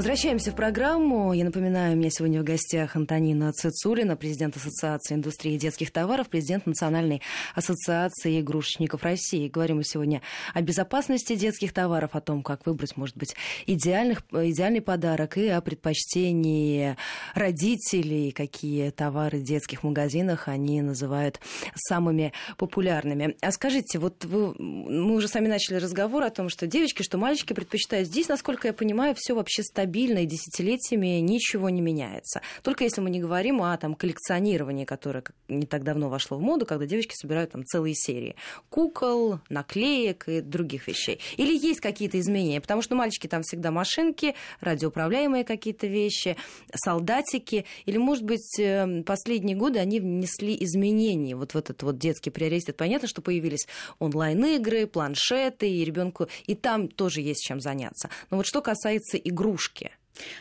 Возвращаемся 0.00 0.50
в 0.50 0.54
программу. 0.54 1.34
Я 1.34 1.44
напоминаю, 1.44 1.92
у 1.92 1.96
меня 1.96 2.08
сегодня 2.10 2.40
в 2.40 2.42
гостях 2.42 2.96
Антонина 2.96 3.52
Цицулина, 3.52 4.16
президент 4.16 4.56
Ассоциации 4.56 5.12
индустрии 5.12 5.58
детских 5.58 5.90
товаров, 5.90 6.30
президент 6.30 6.64
Национальной 6.64 7.20
ассоциации 7.54 8.40
игрушечников 8.40 9.02
России. 9.02 9.50
Говорим 9.50 9.76
мы 9.76 9.84
сегодня 9.84 10.22
о 10.54 10.62
безопасности 10.62 11.36
детских 11.36 11.74
товаров, 11.74 12.14
о 12.14 12.22
том, 12.22 12.42
как 12.42 12.64
выбрать, 12.64 12.96
может 12.96 13.14
быть, 13.18 13.36
идеальных, 13.66 14.22
идеальный 14.32 14.80
подарок 14.80 15.36
и 15.36 15.48
о 15.48 15.60
предпочтении 15.60 16.96
родителей, 17.34 18.30
какие 18.30 18.88
товары 18.92 19.40
в 19.40 19.42
детских 19.42 19.82
магазинах 19.82 20.48
они 20.48 20.80
называют 20.80 21.40
самыми 21.74 22.32
популярными. 22.56 23.36
А 23.42 23.52
скажите, 23.52 23.98
вот 23.98 24.24
вы, 24.24 24.54
мы 24.58 25.14
уже 25.14 25.28
сами 25.28 25.46
начали 25.46 25.76
разговор 25.76 26.22
о 26.22 26.30
том, 26.30 26.48
что 26.48 26.66
девочки, 26.66 27.02
что 27.02 27.18
мальчики 27.18 27.52
предпочитают. 27.52 28.08
Здесь, 28.08 28.28
насколько 28.28 28.66
я 28.66 28.72
понимаю, 28.72 29.14
все 29.14 29.34
вообще 29.34 29.62
стабильно 29.62 29.89
стабильно 29.90 30.18
и 30.20 30.26
десятилетиями 30.26 31.18
ничего 31.18 31.68
не 31.68 31.80
меняется. 31.80 32.42
Только 32.62 32.84
если 32.84 33.00
мы 33.00 33.10
не 33.10 33.18
говорим 33.18 33.60
о 33.60 33.76
там, 33.76 33.96
коллекционировании, 33.96 34.84
которое 34.84 35.24
не 35.48 35.66
так 35.66 35.82
давно 35.82 36.08
вошло 36.08 36.38
в 36.38 36.40
моду, 36.40 36.64
когда 36.64 36.86
девочки 36.86 37.14
собирают 37.14 37.50
там 37.50 37.64
целые 37.64 37.94
серии 37.96 38.36
кукол, 38.68 39.40
наклеек 39.48 40.28
и 40.28 40.40
других 40.42 40.86
вещей. 40.86 41.18
Или 41.36 41.56
есть 41.56 41.80
какие-то 41.80 42.20
изменения? 42.20 42.60
Потому 42.60 42.82
что 42.82 42.94
мальчики 42.94 43.26
там 43.26 43.42
всегда 43.42 43.72
машинки, 43.72 44.36
радиоуправляемые 44.60 45.42
какие-то 45.42 45.88
вещи, 45.88 46.36
солдатики. 46.72 47.64
Или, 47.86 47.96
может 47.96 48.22
быть, 48.22 48.60
э, 48.60 49.02
последние 49.02 49.56
годы 49.56 49.80
они 49.80 49.98
внесли 49.98 50.56
изменения 50.60 51.34
вот 51.34 51.54
в 51.54 51.56
этот 51.56 51.82
вот 51.82 51.98
детский 51.98 52.30
приоритет. 52.30 52.76
Понятно, 52.76 53.08
что 53.08 53.22
появились 53.22 53.66
онлайн-игры, 53.98 54.86
планшеты, 54.86 55.68
и 55.68 55.84
ребенку 55.84 56.28
и 56.46 56.54
там 56.54 56.86
тоже 56.86 57.22
есть 57.22 57.42
чем 57.42 57.60
заняться. 57.60 58.08
Но 58.30 58.36
вот 58.36 58.46
что 58.46 58.62
касается 58.62 59.16
игрушки, 59.16 59.79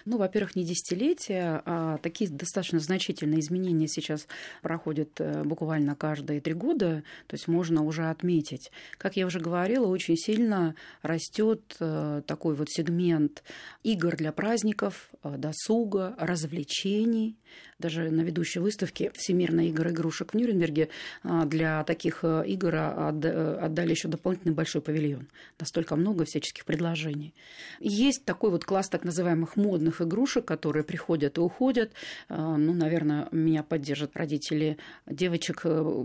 ну, 0.06 0.18
во-первых, 0.18 0.56
не 0.56 0.64
десятилетия, 0.64 1.62
а 1.66 1.98
такие 1.98 2.30
достаточно 2.30 2.80
значительные 2.80 3.40
изменения 3.40 3.88
сейчас 3.88 4.28
проходят 4.62 5.10
э, 5.20 5.44
буквально 5.44 5.96
каждые 5.96 6.42
три 6.42 6.54
года, 6.54 7.04
то 7.28 7.36
есть 7.36 7.48
можно 7.48 7.84
уже 7.84 8.10
отметить. 8.10 8.72
Как 8.98 9.16
я 9.16 9.26
уже 9.26 9.40
говорила, 9.40 9.88
очень 9.88 10.18
сильно 10.18 10.76
растет 11.02 11.76
э, 11.80 12.22
такой 12.26 12.56
вот 12.56 12.70
сегмент 12.70 13.44
игр 13.84 14.16
для 14.16 14.32
праздников, 14.32 15.10
э, 15.24 15.36
досуга, 15.38 16.16
развлечений. 16.18 17.38
Даже 17.80 18.12
на 18.12 18.22
ведущей 18.22 18.60
выставке 18.60 19.12
Всемирной 19.16 19.70
игры 19.70 19.92
игрушек 19.92 20.34
в 20.34 20.38
Нюрнберге 20.38 20.90
для 21.24 21.84
таких 21.86 22.24
игр 22.24 22.76
отдали 22.76 23.92
еще 23.92 24.08
дополнительный 24.10 24.54
большой 24.54 24.82
павильон. 24.82 25.28
Настолько 25.60 25.96
много 25.96 26.26
всяческих 26.26 26.66
предложений. 26.66 27.34
Есть 27.80 28.26
такой 28.26 28.52
вот 28.52 28.66
класс 28.66 28.90
так 28.90 29.04
называемых 29.04 29.56
модных 29.56 30.02
игрушек, 30.02 30.46
которые 30.46 30.84
приходят 30.84 31.38
и 31.38 31.42
уходят. 31.42 31.92
А, 32.28 32.58
ну, 32.58 32.74
наверное, 32.74 33.28
меня 33.32 33.64
поддержат 33.64 34.16
родители 34.16 34.78
девочек, 35.08 35.62
э, 35.64 36.04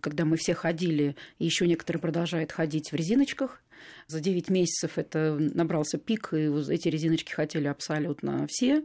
когда 0.00 0.24
мы 0.24 0.36
все 0.36 0.54
ходили, 0.54 1.16
и 1.38 1.44
еще 1.44 1.66
некоторые 1.66 2.00
продолжают 2.00 2.52
ходить 2.52 2.92
в 2.92 2.94
резиночках. 2.94 3.62
За 4.06 4.20
9 4.20 4.50
месяцев 4.50 4.98
это 4.98 5.36
набрался 5.38 5.98
пик, 5.98 6.32
и 6.32 6.50
эти 6.70 6.88
резиночки 6.88 7.32
хотели 7.32 7.66
абсолютно 7.66 8.46
все, 8.48 8.84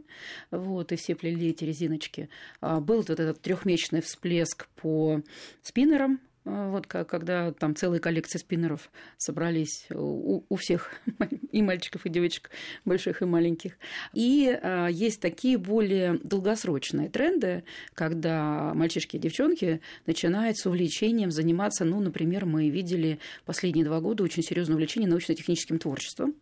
вот, 0.50 0.92
и 0.92 0.96
все 0.96 1.14
плели 1.14 1.50
эти 1.50 1.64
резиночки. 1.64 2.28
А, 2.60 2.80
был 2.80 2.98
вот 2.98 3.10
этот 3.10 3.40
трехмесячный 3.40 4.00
всплеск 4.00 4.68
по 4.76 5.22
спиннерам, 5.62 6.20
вот 6.46 6.86
когда 6.86 7.52
там 7.52 7.74
целые 7.74 8.00
коллекции 8.00 8.38
спиннеров 8.38 8.90
собрались 9.18 9.86
у, 9.90 10.44
у 10.48 10.56
всех, 10.56 10.92
и 11.52 11.60
мальчиков, 11.60 12.06
и 12.06 12.08
девочек, 12.08 12.50
больших 12.84 13.20
и 13.20 13.24
маленьких. 13.24 13.76
И 14.14 14.56
а, 14.62 14.86
есть 14.86 15.20
такие 15.20 15.58
более 15.58 16.20
долгосрочные 16.22 17.10
тренды, 17.10 17.64
когда 17.94 18.72
мальчишки 18.74 19.16
и 19.16 19.18
девчонки 19.18 19.80
начинают 20.06 20.56
с 20.56 20.66
увлечением 20.66 21.32
заниматься, 21.32 21.84
ну, 21.84 22.00
например, 22.00 22.46
мы 22.46 22.68
видели 22.68 23.18
последние 23.44 23.84
два 23.84 24.00
года 24.00 24.22
очень 24.22 24.44
серьезное 24.44 24.76
увлечение 24.76 25.10
научно-техническим 25.10 25.80
творчеством 25.80 26.36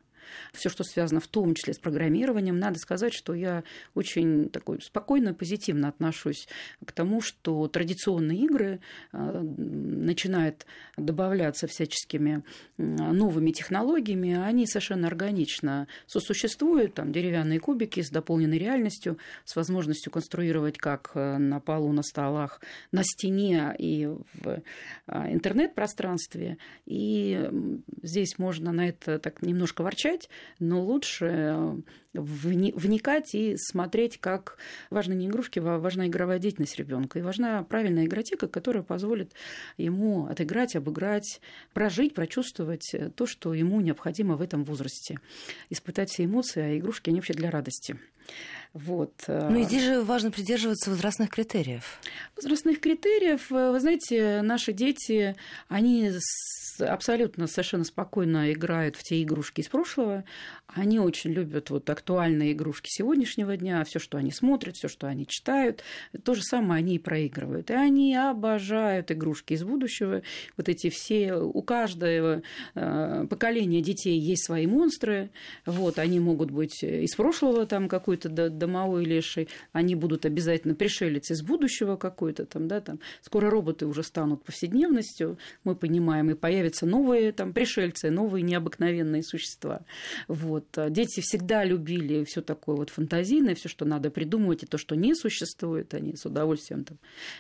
все, 0.52 0.68
что 0.68 0.84
связано 0.84 1.20
в 1.20 1.28
том 1.28 1.54
числе 1.54 1.74
с 1.74 1.78
программированием, 1.78 2.58
надо 2.58 2.78
сказать, 2.78 3.12
что 3.14 3.34
я 3.34 3.64
очень 3.94 4.48
такой 4.48 4.80
спокойно, 4.80 5.34
позитивно 5.34 5.88
отношусь 5.88 6.48
к 6.84 6.92
тому, 6.92 7.20
что 7.20 7.68
традиционные 7.68 8.38
игры 8.38 8.80
а, 9.12 9.40
начинают 9.42 10.66
добавляться 10.96 11.66
всяческими 11.66 12.42
новыми 12.76 13.50
технологиями, 13.50 14.34
они 14.34 14.66
совершенно 14.66 15.06
органично 15.06 15.88
сосуществуют, 16.06 16.94
там 16.94 17.12
деревянные 17.12 17.60
кубики 17.60 18.00
с 18.00 18.10
дополненной 18.10 18.58
реальностью, 18.58 19.18
с 19.44 19.56
возможностью 19.56 20.12
конструировать 20.12 20.78
как 20.78 21.12
э, 21.14 21.38
на 21.38 21.60
полу, 21.60 21.92
на 21.92 22.02
столах, 22.02 22.60
на 22.92 23.02
стене 23.04 23.74
и 23.78 24.06
в 24.06 24.62
а, 25.06 25.32
интернет-пространстве. 25.32 26.58
И 26.86 27.50
здесь 28.02 28.38
можно 28.38 28.72
на 28.72 28.88
это 28.88 29.18
так 29.18 29.42
немножко 29.42 29.82
ворчать, 29.82 30.13
читать, 30.14 30.28
но 30.58 30.82
лучше 30.82 31.26
э, 31.26 31.76
вникать 32.14 33.34
и 33.34 33.56
смотреть, 33.56 34.18
как 34.20 34.56
важны 34.90 35.14
не 35.14 35.26
игрушки, 35.26 35.58
а 35.58 35.78
важна 35.78 36.06
игровая 36.06 36.38
деятельность 36.38 36.76
ребенка. 36.76 37.18
И 37.18 37.22
важна 37.22 37.62
правильная 37.64 38.06
игротека, 38.06 38.48
которая 38.48 38.82
позволит 38.82 39.32
ему 39.76 40.26
отыграть, 40.26 40.76
обыграть, 40.76 41.40
прожить, 41.72 42.14
прочувствовать 42.14 42.94
то, 43.16 43.26
что 43.26 43.54
ему 43.54 43.80
необходимо 43.80 44.36
в 44.36 44.42
этом 44.42 44.64
возрасте. 44.64 45.18
Испытать 45.70 46.10
все 46.10 46.24
эмоции, 46.24 46.62
а 46.62 46.78
игрушки, 46.78 47.10
они 47.10 47.18
вообще 47.18 47.34
для 47.34 47.50
радости. 47.50 47.98
Вот. 48.74 49.12
Э, 49.28 49.48
ну 49.50 49.60
и 49.60 49.62
здесь 49.62 49.84
же 49.84 50.02
важно 50.02 50.32
придерживаться 50.32 50.90
возрастных 50.90 51.30
критериев. 51.30 52.00
Возрастных 52.34 52.80
критериев, 52.80 53.52
э, 53.52 53.70
вы 53.70 53.78
знаете, 53.78 54.42
наши 54.42 54.72
дети, 54.72 55.36
они 55.68 56.10
абсолютно 56.80 57.46
совершенно 57.46 57.84
спокойно 57.84 58.52
играют 58.52 58.96
в 58.96 59.02
те 59.02 59.22
игрушки 59.22 59.60
из 59.60 59.68
прошлого. 59.68 60.24
Они 60.66 60.98
очень 60.98 61.30
любят 61.30 61.70
вот 61.70 61.88
актуальные 61.88 62.52
игрушки 62.52 62.88
сегодняшнего 62.90 63.56
дня, 63.56 63.84
все, 63.84 63.98
что 63.98 64.18
они 64.18 64.32
смотрят, 64.32 64.76
все, 64.76 64.88
что 64.88 65.06
они 65.06 65.26
читают, 65.26 65.84
то 66.24 66.34
же 66.34 66.42
самое 66.42 66.80
они 66.80 66.96
и 66.96 66.98
проигрывают. 66.98 67.70
И 67.70 67.74
они 67.74 68.16
обожают 68.16 69.12
игрушки 69.12 69.52
из 69.52 69.62
будущего. 69.62 70.22
Вот 70.56 70.68
эти 70.68 70.90
все, 70.90 71.34
у 71.34 71.62
каждого 71.62 72.42
э, 72.74 73.26
поколения 73.28 73.82
детей 73.82 74.18
есть 74.18 74.44
свои 74.44 74.66
монстры. 74.66 75.30
Вот, 75.66 75.98
они 75.98 76.18
могут 76.18 76.50
быть 76.50 76.82
из 76.82 77.14
прошлого 77.14 77.66
там 77.66 77.88
какую 77.88 78.13
какой-то 78.16 78.50
домовой 78.50 79.04
леший, 79.04 79.48
они 79.72 79.94
будут 79.94 80.24
обязательно 80.24 80.74
пришелец 80.74 81.30
из 81.30 81.42
будущего 81.42 81.96
какой-то 81.96 82.46
там, 82.46 82.68
да, 82.68 82.80
там. 82.80 83.00
Скоро 83.22 83.50
роботы 83.50 83.86
уже 83.86 84.02
станут 84.02 84.44
повседневностью, 84.44 85.38
мы 85.64 85.74
понимаем, 85.74 86.30
и 86.30 86.34
появятся 86.34 86.86
новые 86.86 87.32
там 87.32 87.52
пришельцы, 87.52 88.10
новые 88.10 88.42
необыкновенные 88.42 89.22
существа. 89.22 89.82
Вот. 90.28 90.66
А 90.76 90.90
дети 90.90 91.20
всегда 91.20 91.64
любили 91.64 92.24
все 92.24 92.40
такое 92.42 92.76
вот 92.76 92.90
фантазийное, 92.90 93.54
все, 93.54 93.68
что 93.68 93.84
надо 93.84 94.10
придумывать, 94.10 94.62
и 94.62 94.66
то, 94.66 94.78
что 94.78 94.94
не 94.94 95.14
существует, 95.14 95.94
они 95.94 96.16
с 96.16 96.24
удовольствием 96.24 96.84
там 96.84 96.98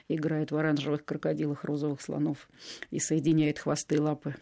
играют 0.08 0.50
в 0.50 0.56
оранжевых 0.56 1.04
крокодилах, 1.04 1.64
розовых 1.64 2.00
слонов 2.00 2.48
и 2.90 2.98
соединяют 2.98 3.58
хвосты 3.58 3.96
и 3.96 3.98
лапы 3.98 4.34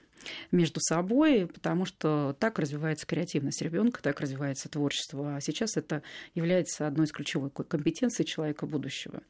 между 0.51 0.81
собой, 0.81 1.47
потому 1.47 1.85
что 1.85 2.37
так 2.39 2.59
развивается 2.59 3.07
креативность 3.07 3.63
ребенка, 3.63 4.03
так 4.03 4.21
развивается 4.21 4.69
творчество. 4.69 5.37
А 5.37 5.41
сейчас 5.41 5.77
это 5.77 6.03
является 6.35 6.87
одной 6.87 7.07
из 7.07 7.13
ключевых 7.13 7.53
компетенций 7.53 8.25
человека 8.25 8.67
будущего. 8.67 9.23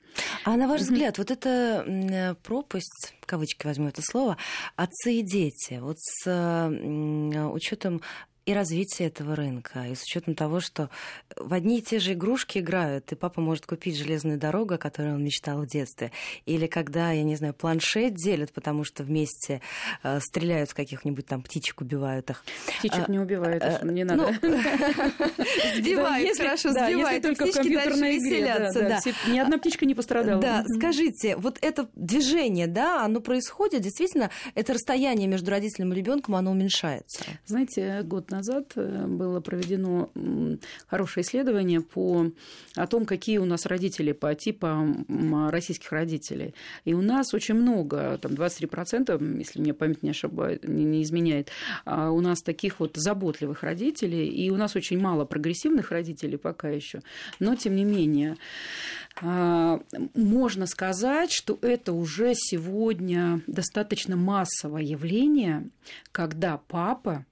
А 0.44 0.57
на 0.57 0.68
ваш 0.68 0.83
взгляд, 0.83 1.18
вот 1.18 1.31
эта 1.31 2.37
пропасть, 2.42 3.14
кавычки 3.26 3.66
возьму 3.66 3.88
это 3.88 4.02
слово, 4.02 4.37
отцы 4.76 5.14
и 5.14 5.22
дети, 5.22 5.78
вот 5.81 5.96
с 5.98 6.68
учетом 7.52 8.02
и 8.44 8.55
развитие 8.55 9.09
этого 9.09 9.37
рынка, 9.37 9.87
и 9.87 9.94
с 9.94 10.02
учетом 10.02 10.35
того, 10.35 10.61
что 10.61 10.90
в 11.37 11.52
одни 11.55 11.78
и 11.78 11.83
те 11.83 11.98
же 12.00 12.14
игрушки 12.14 12.59
играют, 12.59 13.12
и 13.12 13.14
папа 13.14 13.40
может 13.40 13.66
купить 13.66 13.96
железную 13.96 14.38
дорогу, 14.38 14.74
о 14.74 14.78
которой 14.78 15.14
он 15.14 15.22
мечтал 15.22 15.62
в 15.62 15.66
детстве, 15.66 16.11
или 16.44 16.66
когда, 16.66 17.12
я 17.12 17.22
не 17.22 17.37
знаю, 17.37 17.55
планшет 17.55 18.14
делят, 18.14 18.52
потому 18.52 18.83
что 18.85 19.05
вместе 19.05 19.61
э, 20.02 20.18
стреляют 20.20 20.70
с 20.70 20.74
каких-нибудь 20.74 21.26
там 21.26 21.42
птичек, 21.42 21.83
убивают 21.83 22.31
их. 22.31 22.44
Птичек 22.78 23.09
а, 23.09 23.11
не 23.11 23.20
убивают, 23.20 23.62
а, 23.62 23.85
не 23.85 24.02
надо. 24.05 24.35
Ну, 24.42 24.48
сбивают, 25.76 26.37
хорошо, 26.37 26.70
сбивают. 26.70 27.22
только 27.22 27.46
в 27.46 27.52
компьютерной 27.52 28.18
игре. 28.18 29.12
Ни 29.28 29.38
одна 29.38 29.59
птичка 29.59 29.87
не 29.87 29.94
пострадала. 29.94 30.42
Да, 30.42 30.64
скажите, 30.66 31.37
вот 31.37 31.59
это 31.61 31.88
движение, 31.94 32.66
да, 32.66 33.05
оно 33.05 33.20
происходит, 33.20 33.83
действительно, 33.83 34.31
это 34.57 34.74
расстояние 34.74 35.28
между 35.28 35.50
родителем 35.50 35.92
и 35.92 35.96
ребенком, 35.96 36.35
оно 36.35 36.50
уменьшается? 36.50 37.22
Знаете, 37.46 38.02
год 38.02 38.31
назад 38.32 38.72
э, 38.76 39.06
было 39.06 39.40
проведено 39.40 40.10
хорошее 40.86 41.24
исследование 41.24 41.80
по 41.80 42.26
о 42.74 42.86
том, 42.86 43.04
какие 43.04 43.38
у 43.38 43.44
нас 43.44 43.66
родители 43.66 44.12
по 44.12 44.34
типам 44.34 45.06
российских 45.50 45.92
родителей. 45.92 46.54
И 46.84 46.94
у 46.94 47.02
нас 47.02 47.34
очень 47.34 47.54
много, 47.54 48.18
там 48.20 48.32
23%, 48.32 49.38
если 49.38 49.60
мне 49.60 49.74
память 49.74 50.02
не 50.02 50.10
ошибает, 50.10 50.66
не, 50.66 51.02
изменяет, 51.02 51.50
а 51.84 52.10
у 52.10 52.20
нас 52.20 52.42
таких 52.42 52.80
вот 52.80 52.96
заботливых 52.96 53.62
родителей, 53.62 54.28
и 54.28 54.50
у 54.50 54.56
нас 54.56 54.76
очень 54.76 54.98
мало 54.98 55.24
прогрессивных 55.24 55.90
родителей 55.90 56.38
пока 56.38 56.68
еще. 56.68 57.00
Но, 57.38 57.54
тем 57.56 57.76
не 57.76 57.84
менее, 57.84 58.36
а, 59.20 59.80
можно 60.14 60.66
сказать, 60.66 61.32
что 61.32 61.58
это 61.60 61.92
уже 61.92 62.32
сегодня 62.34 63.42
достаточно 63.46 64.16
массовое 64.16 64.82
явление, 64.82 65.68
когда 66.12 66.58
папа 66.68 67.26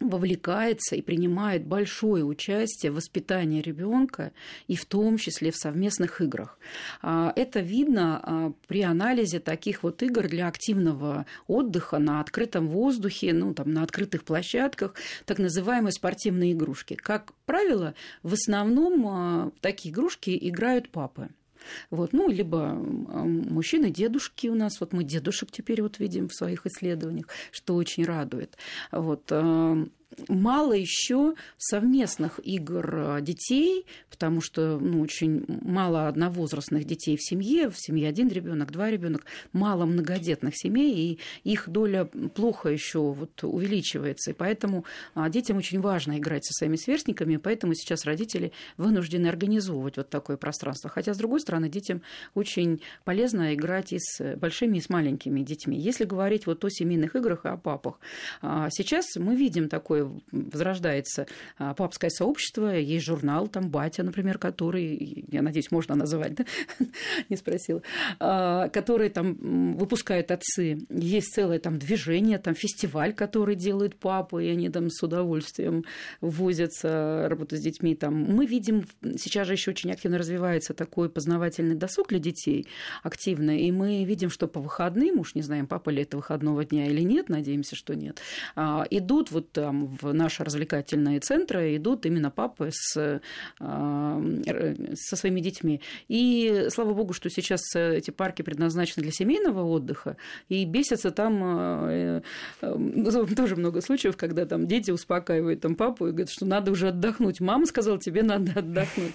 вовлекается 0.00 0.94
и 0.94 1.02
принимает 1.02 1.64
большое 1.66 2.24
участие 2.24 2.92
в 2.92 2.96
воспитании 2.96 3.62
ребенка 3.62 4.32
и 4.68 4.76
в 4.76 4.84
том 4.84 5.16
числе 5.16 5.50
в 5.50 5.56
совместных 5.56 6.20
играх. 6.20 6.58
А, 7.00 7.32
это 7.34 7.60
видно 7.60 8.20
а, 8.22 8.52
при 8.66 8.82
анализе 8.82 9.40
таких 9.40 9.82
вот 9.82 10.02
игр 10.02 10.28
для 10.28 10.48
активного 10.48 11.26
отдыха 11.46 11.98
на 11.98 12.20
открытом 12.20 12.68
воздухе, 12.68 13.32
ну, 13.32 13.54
там, 13.54 13.72
на 13.72 13.82
открытых 13.82 14.24
площадках, 14.24 14.94
так 15.24 15.38
называемые 15.38 15.92
спортивные 15.92 16.52
игрушки. 16.52 16.94
Как 16.94 17.32
правило, 17.46 17.94
в 18.22 18.34
основном 18.34 19.06
а, 19.06 19.50
в 19.56 19.60
такие 19.60 19.92
игрушки 19.92 20.36
играют 20.40 20.90
папы. 20.90 21.30
Вот, 21.90 22.12
ну, 22.12 22.28
либо 22.28 22.72
мужчины, 22.74 23.90
дедушки 23.90 24.48
у 24.48 24.54
нас, 24.54 24.80
вот 24.80 24.92
мы 24.92 25.04
дедушек 25.04 25.50
теперь 25.50 25.82
вот 25.82 25.98
видим 25.98 26.28
в 26.28 26.34
своих 26.34 26.66
исследованиях, 26.66 27.28
что 27.52 27.74
очень 27.74 28.04
радует. 28.04 28.56
Вот, 28.92 29.32
мало 30.28 30.72
еще 30.72 31.34
совместных 31.58 32.40
игр 32.42 33.20
детей, 33.20 33.86
потому 34.10 34.40
что 34.40 34.78
ну, 34.78 35.00
очень 35.02 35.44
мало 35.46 36.08
одновозрастных 36.08 36.84
детей 36.84 37.16
в 37.16 37.22
семье, 37.22 37.68
в 37.68 37.76
семье 37.76 38.08
один 38.08 38.28
ребенок, 38.28 38.72
два 38.72 38.90
ребенок, 38.90 39.24
мало 39.52 39.84
многодетных 39.84 40.56
семей, 40.56 40.94
и 40.94 41.18
их 41.44 41.68
доля 41.68 42.06
плохо 42.06 42.70
еще 42.70 43.00
вот 43.00 43.44
увеличивается. 43.44 44.30
И 44.30 44.34
поэтому 44.34 44.84
а, 45.14 45.28
детям 45.28 45.58
очень 45.58 45.80
важно 45.80 46.18
играть 46.18 46.46
со 46.46 46.52
своими 46.54 46.76
сверстниками, 46.76 47.36
поэтому 47.36 47.74
сейчас 47.74 48.04
родители 48.04 48.52
вынуждены 48.76 49.26
организовывать 49.26 49.98
вот 49.98 50.08
такое 50.08 50.36
пространство. 50.36 50.88
Хотя, 50.88 51.12
с 51.12 51.18
другой 51.18 51.40
стороны, 51.40 51.68
детям 51.68 52.02
очень 52.34 52.80
полезно 53.04 53.54
играть 53.54 53.92
и 53.92 53.98
с 53.98 54.36
большими, 54.36 54.78
и 54.78 54.80
с 54.80 54.88
маленькими 54.88 55.42
детьми. 55.42 55.78
Если 55.78 56.04
говорить 56.04 56.46
вот 56.46 56.64
о 56.64 56.70
семейных 56.70 57.16
играх 57.16 57.44
и 57.44 57.48
о 57.48 57.56
папах, 57.56 57.98
а, 58.40 58.68
сейчас 58.70 59.16
мы 59.16 59.36
видим 59.36 59.68
такое 59.68 60.05
возрождается 60.32 61.26
а, 61.58 61.74
папское 61.74 62.10
сообщество, 62.10 62.74
есть 62.74 63.04
журнал, 63.04 63.48
там 63.48 63.70
батя, 63.70 64.02
например, 64.02 64.38
который, 64.38 65.26
я 65.30 65.42
надеюсь, 65.42 65.70
можно 65.70 65.94
называть, 65.94 66.34
да? 66.34 66.44
не 67.28 67.36
спросила, 67.36 67.82
а, 68.18 68.68
который 68.68 69.10
там 69.10 69.76
выпускают 69.76 70.30
отцы. 70.30 70.78
Есть 70.90 71.34
целое 71.34 71.58
там 71.58 71.78
движение, 71.78 72.38
там 72.38 72.54
фестиваль, 72.54 73.12
который 73.12 73.54
делают 73.54 73.96
папы, 73.96 74.44
и 74.44 74.48
они 74.48 74.68
там 74.68 74.90
с 74.90 75.02
удовольствием 75.02 75.84
возятся, 76.20 77.26
работают 77.28 77.60
с 77.60 77.64
детьми. 77.64 77.94
Там. 77.94 78.14
Мы 78.14 78.46
видим, 78.46 78.86
сейчас 79.02 79.46
же 79.46 79.54
еще 79.54 79.70
очень 79.70 79.92
активно 79.92 80.18
развивается 80.18 80.74
такой 80.74 81.08
познавательный 81.08 81.74
досуг 81.74 82.08
для 82.08 82.18
детей, 82.18 82.66
активно, 83.02 83.58
и 83.58 83.70
мы 83.70 84.04
видим, 84.04 84.30
что 84.30 84.48
по 84.48 84.60
выходным, 84.60 85.20
уж 85.20 85.34
не 85.34 85.42
знаем, 85.42 85.66
папа 85.66 85.90
ли 85.90 86.02
это 86.02 86.16
выходного 86.16 86.64
дня 86.64 86.86
или 86.86 87.02
нет, 87.02 87.28
надеемся, 87.28 87.76
что 87.76 87.94
нет, 87.94 88.20
а, 88.54 88.86
идут 88.90 89.30
вот 89.30 89.52
там 89.52 89.85
в 89.86 90.12
наши 90.12 90.44
развлекательные 90.44 91.20
центры 91.20 91.76
идут 91.76 92.06
именно 92.06 92.30
папы 92.30 92.70
с, 92.72 93.20
а, 93.60 94.22
со 94.94 95.16
своими 95.16 95.40
детьми. 95.40 95.80
И 96.08 96.66
слава 96.70 96.94
богу, 96.94 97.12
что 97.12 97.30
сейчас 97.30 97.60
эти 97.74 98.10
парки 98.10 98.42
предназначены 98.42 99.02
для 99.02 99.12
семейного 99.12 99.62
отдыха, 99.64 100.16
и 100.48 100.64
бесятся 100.64 101.10
там 101.10 101.40
э, 101.88 102.22
э, 102.60 103.24
тоже 103.36 103.56
много 103.56 103.80
случаев, 103.80 104.16
когда 104.16 104.46
там 104.46 104.66
дети 104.66 104.90
успокаивают 104.90 105.60
там 105.60 105.74
папу 105.74 106.06
и 106.06 106.10
говорят, 106.10 106.30
что 106.30 106.44
надо 106.46 106.70
уже 106.70 106.88
отдохнуть. 106.88 107.40
Мама 107.40 107.66
сказала, 107.66 107.98
тебе 107.98 108.22
надо 108.22 108.52
отдохнуть. 108.58 109.14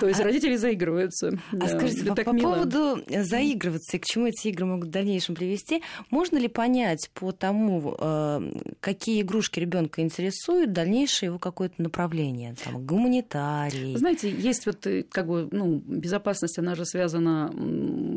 То 0.00 0.08
есть 0.08 0.20
а... 0.20 0.24
родители 0.24 0.56
заигрываются. 0.56 1.38
А 1.52 1.56
да, 1.56 1.68
скажите, 1.68 2.04
по, 2.04 2.14
по 2.14 2.32
поводу 2.32 3.02
заигрываться 3.08 3.96
и 3.96 4.00
к 4.00 4.04
чему 4.04 4.26
эти 4.26 4.48
игры 4.48 4.66
могут 4.66 4.88
в 4.88 4.90
дальнейшем 4.90 5.34
привести, 5.34 5.82
можно 6.10 6.38
ли 6.38 6.48
понять 6.48 7.10
по 7.14 7.32
тому, 7.32 7.94
э, 7.98 8.52
какие 8.80 9.22
игрушки 9.22 9.60
ребенка 9.60 10.02
интересует 10.12 10.72
дальнейшее 10.72 11.28
его 11.28 11.38
какое-то 11.38 11.82
направление, 11.82 12.54
там, 12.62 12.84
гуманитарий. 12.84 13.96
Знаете, 13.96 14.30
есть 14.30 14.66
вот 14.66 14.86
э, 14.86 15.04
как 15.04 15.26
бы, 15.26 15.48
ну, 15.50 15.82
безопасность, 15.86 16.58
она 16.58 16.74
же 16.74 16.84
связана, 16.84 17.46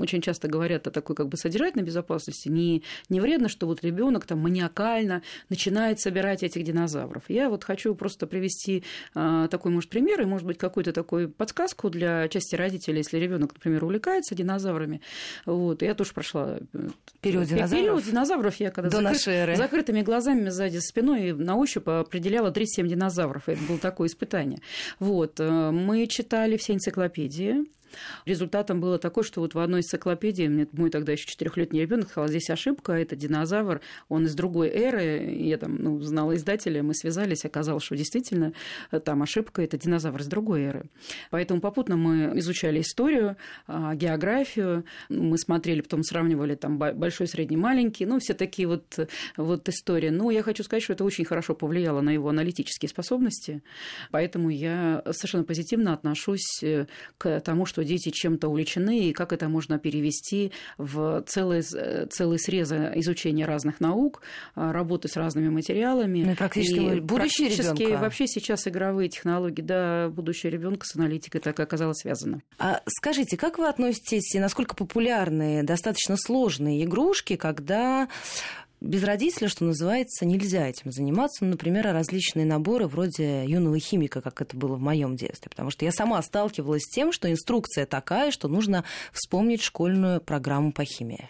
очень 0.01 0.21
часто 0.21 0.47
говорят 0.47 0.87
о 0.87 0.91
такой 0.91 1.15
как 1.15 1.29
бы 1.29 1.37
содержательной 1.37 1.85
безопасности. 1.85 2.49
Не, 2.49 2.83
не 3.09 3.19
вредно, 3.21 3.47
что 3.47 3.67
вот 3.67 3.83
ребенок 3.83 4.25
там 4.25 4.39
маниакально 4.39 5.21
начинает 5.49 5.99
собирать 5.99 6.43
этих 6.43 6.63
динозавров. 6.63 7.23
Я 7.29 7.49
вот 7.49 7.63
хочу 7.63 7.95
просто 7.95 8.27
привести 8.27 8.83
а, 9.13 9.47
такой, 9.47 9.71
может, 9.71 9.89
пример, 9.89 10.21
и, 10.21 10.25
может 10.25 10.45
быть, 10.45 10.57
какую-то 10.57 10.91
такую 10.91 11.29
подсказку 11.29 11.89
для 11.89 12.27
части 12.27 12.55
родителей, 12.55 12.97
если 12.97 13.17
ребенок, 13.17 13.53
например, 13.53 13.83
увлекается 13.83 14.35
динозаврами. 14.35 15.01
Вот, 15.45 15.81
я 15.81 15.95
тоже 15.95 16.13
прошла 16.13 16.57
э, 16.73 16.89
период 17.21 17.47
динозавров. 17.47 17.79
Период 17.79 18.03
динозавров 18.03 18.55
я 18.57 18.71
когда 18.71 18.89
До 18.89 18.97
закры... 18.97 19.13
нашей 19.13 19.33
эры. 19.33 19.55
закрытыми 19.55 20.01
глазами 20.01 20.49
сзади 20.49 20.77
спиной 20.77 21.33
на 21.33 21.55
ощупь 21.55 21.84
определяла 21.87 22.51
37 22.51 22.87
динозавров. 22.87 23.47
Это 23.47 23.61
было 23.63 23.77
такое 23.77 24.07
испытание. 24.07 24.59
Вот. 24.99 25.39
Э, 25.39 25.71
мы 25.71 26.07
читали 26.07 26.57
все 26.57 26.73
энциклопедии, 26.73 27.65
Результатом 28.25 28.81
было 28.81 28.97
такое, 28.97 29.23
что 29.23 29.41
вот 29.41 29.53
в 29.53 29.59
одной 29.59 29.79
энциклопедии, 29.79 30.47
мне 30.47 30.67
мой 30.71 30.89
тогда 30.89 31.11
еще 31.11 31.25
четырехлетний 31.25 31.81
ребенок 31.81 32.09
сказал, 32.09 32.27
здесь 32.27 32.49
ошибка, 32.49 32.93
это 32.93 33.15
динозавр, 33.15 33.81
он 34.09 34.25
из 34.25 34.35
другой 34.35 34.69
эры. 34.69 35.35
Я 35.39 35.57
там 35.57 35.75
ну, 35.75 35.99
знала 36.01 36.35
издателя, 36.35 36.83
мы 36.83 36.93
связались, 36.93 37.45
оказалось, 37.45 37.83
что 37.83 37.95
действительно 37.95 38.53
э, 38.91 38.99
там 38.99 39.21
ошибка, 39.21 39.61
это 39.61 39.77
динозавр 39.77 40.21
из 40.21 40.27
другой 40.27 40.63
эры. 40.63 40.85
Поэтому 41.31 41.61
попутно 41.61 41.95
мы 41.95 42.37
изучали 42.39 42.81
историю, 42.81 43.37
а, 43.67 43.95
географию, 43.95 44.85
мы 45.09 45.37
смотрели, 45.37 45.81
потом 45.81 46.03
сравнивали 46.03 46.55
там 46.55 46.77
большой, 46.77 47.27
средний, 47.27 47.57
маленький, 47.57 48.05
ну, 48.05 48.19
все 48.19 48.33
такие 48.33 48.67
вот, 48.67 48.99
вот 49.37 49.69
истории. 49.69 50.09
Но 50.09 50.31
я 50.31 50.43
хочу 50.43 50.63
сказать, 50.63 50.83
что 50.83 50.93
это 50.93 51.03
очень 51.03 51.25
хорошо 51.25 51.55
повлияло 51.55 52.01
на 52.01 52.11
его 52.11 52.29
аналитические 52.29 52.89
способности, 52.89 53.63
поэтому 54.11 54.49
я 54.49 55.03
совершенно 55.11 55.43
позитивно 55.43 55.93
отношусь 55.93 56.61
э, 56.63 56.87
к 57.17 57.39
тому, 57.41 57.65
что 57.65 57.83
дети 57.85 58.09
чем-то 58.09 58.49
увлечены 58.49 59.07
и 59.09 59.13
как 59.13 59.31
это 59.31 59.47
можно 59.47 59.79
перевести 59.79 60.51
в 60.77 61.23
целый, 61.27 61.61
целый 61.61 62.39
срез 62.39 62.71
изучения 62.71 63.45
разных 63.45 63.79
наук, 63.79 64.21
работы 64.55 65.07
с 65.07 65.15
разными 65.15 65.49
материалами. 65.49 66.23
Ну, 66.23 66.31
и 66.31 66.35
практически 66.35 66.79
и 66.79 66.99
будущее 66.99 67.47
практически 67.47 67.83
ребенка. 67.83 68.01
вообще 68.01 68.27
сейчас 68.27 68.67
игровые 68.67 69.09
технологии, 69.09 69.61
да, 69.61 70.09
будущее 70.09 70.51
ребенка 70.51 70.85
с 70.85 70.95
аналитикой 70.95 71.41
так 71.41 71.59
оказалось 71.59 71.99
связано. 71.99 72.41
А 72.57 72.81
скажите, 72.87 73.37
как 73.37 73.57
вы 73.57 73.67
относитесь 73.67 74.35
и 74.35 74.39
насколько 74.39 74.75
популярны 74.75 75.63
достаточно 75.63 76.17
сложные 76.17 76.83
игрушки, 76.83 77.35
когда 77.35 78.07
без 78.85 79.03
родителя, 79.03 79.47
что 79.47 79.65
называется, 79.65 80.25
нельзя 80.25 80.67
этим 80.67 80.91
заниматься. 80.91 81.43
Ну, 81.43 81.51
например, 81.51 81.85
различные 81.85 82.45
наборы 82.45 82.87
вроде 82.87 83.45
юного 83.45 83.79
химика, 83.79 84.21
как 84.21 84.41
это 84.41 84.55
было 84.55 84.75
в 84.75 84.81
моем 84.81 85.15
детстве. 85.15 85.49
Потому 85.49 85.71
что 85.71 85.85
я 85.85 85.91
сама 85.91 86.21
сталкивалась 86.21 86.83
с 86.83 86.89
тем, 86.89 87.11
что 87.11 87.31
инструкция 87.31 87.85
такая, 87.85 88.31
что 88.31 88.47
нужно 88.47 88.83
вспомнить 89.11 89.61
школьную 89.61 90.21
программу 90.21 90.71
по 90.71 90.85
химии. 90.85 91.29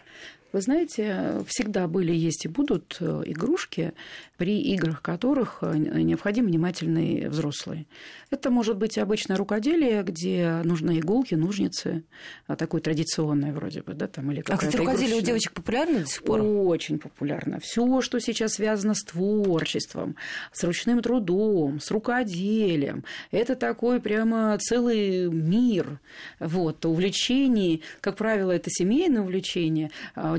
Вы 0.55 0.61
знаете, 0.61 1.43
всегда 1.47 1.85
были, 1.85 2.13
есть 2.13 2.45
и 2.45 2.47
будут 2.47 2.95
э, 3.01 3.23
игрушки, 3.25 3.91
при 4.37 4.61
играх 4.61 5.01
которых 5.01 5.57
э, 5.61 5.75
необходим 5.75 6.45
внимательный 6.45 7.27
взрослый. 7.27 7.89
Это 8.29 8.49
может 8.49 8.77
быть 8.77 8.97
обычное 8.97 9.35
рукоделие, 9.35 10.01
где 10.03 10.61
нужны 10.63 10.99
иголки, 10.99 11.35
ножницы, 11.35 12.05
а 12.47 12.55
такое 12.55 12.79
традиционное 12.79 13.51
вроде 13.51 13.81
бы, 13.81 13.95
да, 13.95 14.07
там 14.07 14.31
или 14.31 14.45
А, 14.47 14.55
кстати, 14.55 14.77
рукоделие 14.77 15.17
игрушечная. 15.17 15.21
у 15.21 15.25
девочек 15.25 15.51
популярно 15.51 15.99
до 15.99 16.05
сих 16.05 16.23
пор? 16.23 16.41
Очень 16.41 16.99
популярно. 16.99 17.59
Все, 17.61 17.99
что 17.99 18.19
сейчас 18.19 18.53
связано 18.53 18.93
с 18.93 19.03
творчеством, 19.03 20.15
с 20.53 20.63
ручным 20.63 21.01
трудом, 21.01 21.81
с 21.81 21.91
рукоделием, 21.91 23.03
это 23.31 23.57
такой 23.57 23.99
прямо 23.99 24.57
целый 24.57 25.29
мир 25.29 25.99
вот, 26.39 26.85
увлечений. 26.85 27.83
Как 27.99 28.15
правило, 28.15 28.53
это 28.53 28.69
семейное 28.69 29.21
увлечение. 29.21 29.91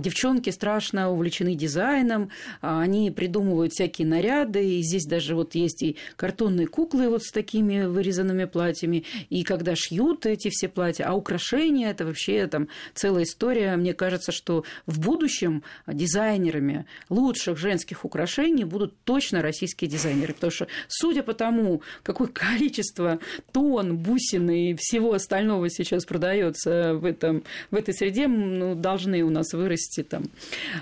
Девчонки 0.07 0.51
страшно 0.51 1.11
увлечены 1.11 1.57
дизайном, 1.57 2.31
а, 2.63 2.81
они 2.81 3.11
придумывают 3.11 3.73
всякие 3.73 4.07
наряды, 4.07 4.79
и 4.79 4.81
здесь 4.81 5.05
даже 5.05 5.35
вот 5.35 5.57
есть 5.57 5.83
и 5.83 5.97
картонные 6.15 6.69
куклы 6.69 7.09
вот 7.09 7.25
с 7.25 7.33
такими 7.33 7.87
вырезанными 7.87 8.45
платьями, 8.45 9.03
и 9.31 9.43
когда 9.43 9.75
шьют 9.75 10.25
эти 10.25 10.49
все 10.49 10.69
платья, 10.69 11.07
а 11.09 11.15
украшения 11.15 11.91
это 11.91 12.07
вообще 12.07 12.47
там 12.47 12.69
целая 12.95 13.25
история. 13.25 13.75
Мне 13.75 13.95
кажется, 13.95 14.31
что 14.31 14.63
в 14.87 15.01
будущем 15.01 15.65
дизайнерами 15.89 16.87
лучших 17.09 17.59
женских 17.59 18.05
украшений 18.05 18.63
будут 18.63 18.95
точно 19.03 19.43
российские 19.43 19.91
дизайнеры, 19.91 20.35
потому 20.35 20.53
что 20.53 20.69
судя 20.87 21.25
по 21.25 21.35
тому, 21.35 21.83
какое 22.05 22.29
количество 22.29 23.19
тон, 23.51 23.97
бусины 23.97 24.71
и 24.71 24.77
всего 24.79 25.15
остального 25.15 25.69
сейчас 25.69 26.05
продается 26.05 26.95
в, 26.95 27.05
этом, 27.05 27.43
в 27.73 27.75
этой 27.75 27.93
среде, 27.93 28.29
ну, 28.29 28.77
должны 28.77 29.23
у 29.23 29.31
нас 29.31 29.53
вырасти 29.53 29.86
там 30.03 30.25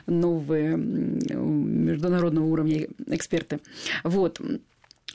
новые 0.06 0.76
международного 0.76 2.44
уровня 2.46 2.86
эксперты. 3.06 3.60
Вот. 4.02 4.40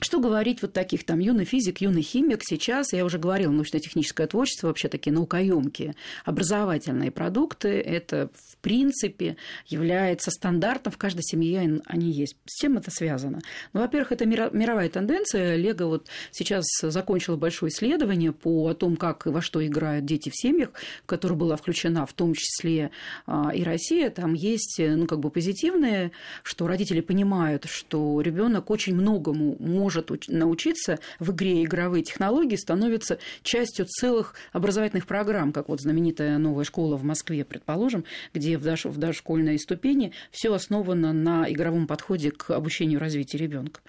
Что 0.02 0.18
говорить 0.18 0.62
вот 0.62 0.72
таких 0.72 1.04
там 1.04 1.18
юный 1.18 1.44
физик, 1.44 1.82
юный 1.82 2.00
химик 2.00 2.40
сейчас, 2.42 2.94
я 2.94 3.04
уже 3.04 3.18
говорила, 3.18 3.52
научно-техническое 3.52 4.26
творчество, 4.26 4.68
вообще 4.68 4.88
такие 4.88 5.12
наукоемкие 5.12 5.94
образовательные 6.24 7.10
продукты, 7.10 7.68
это 7.68 8.30
в 8.34 8.56
принципе 8.58 9.36
является 9.66 10.30
стандартом 10.30 10.92
в 10.92 10.96
каждой 10.96 11.22
семье, 11.22 11.82
они 11.84 12.10
есть. 12.10 12.36
С 12.46 12.58
чем 12.60 12.78
это 12.78 12.90
связано? 12.90 13.40
Ну, 13.74 13.80
во-первых, 13.80 14.12
это 14.12 14.24
мировая 14.24 14.88
тенденция. 14.88 15.56
Лего 15.56 15.84
вот 15.84 16.08
сейчас 16.30 16.64
закончила 16.80 17.36
большое 17.36 17.70
исследование 17.70 18.32
по 18.32 18.72
том, 18.72 18.96
как 18.96 19.26
и 19.26 19.30
во 19.30 19.42
что 19.42 19.64
играют 19.66 20.06
дети 20.06 20.30
в 20.30 20.34
семьях, 20.34 20.70
в 21.02 21.06
которое 21.06 21.34
была 21.34 21.56
включена 21.56 22.06
в 22.06 22.14
том 22.14 22.32
числе 22.32 22.90
а, 23.26 23.50
и 23.54 23.62
Россия. 23.62 24.08
Там 24.08 24.32
есть, 24.32 24.78
ну, 24.78 25.06
как 25.06 25.20
бы 25.20 25.30
позитивные, 25.30 26.12
что 26.42 26.66
родители 26.66 27.00
понимают, 27.00 27.66
что 27.66 28.22
ребенок 28.22 28.70
очень 28.70 28.94
многому 28.94 29.56
может 29.60 29.89
может 29.90 30.28
научиться 30.28 31.00
в 31.18 31.32
игре 31.32 31.64
игровые 31.64 32.04
технологии, 32.04 32.54
становится 32.54 33.18
частью 33.42 33.86
целых 33.86 34.34
образовательных 34.52 35.04
программ, 35.06 35.52
как 35.52 35.68
вот 35.68 35.80
знаменитая 35.80 36.38
новая 36.38 36.64
школа 36.64 36.96
в 36.96 37.02
Москве, 37.02 37.44
предположим, 37.44 38.04
где 38.32 38.56
в, 38.56 38.64
дош- 38.64 38.88
в 38.88 38.98
дошкольной 38.98 39.58
ступени 39.58 40.12
все 40.30 40.54
основано 40.54 41.12
на 41.12 41.50
игровом 41.50 41.88
подходе 41.88 42.30
к 42.30 42.50
обучению 42.50 42.98
и 42.98 43.00
развитию 43.00 43.42
ребенка. 43.42 43.80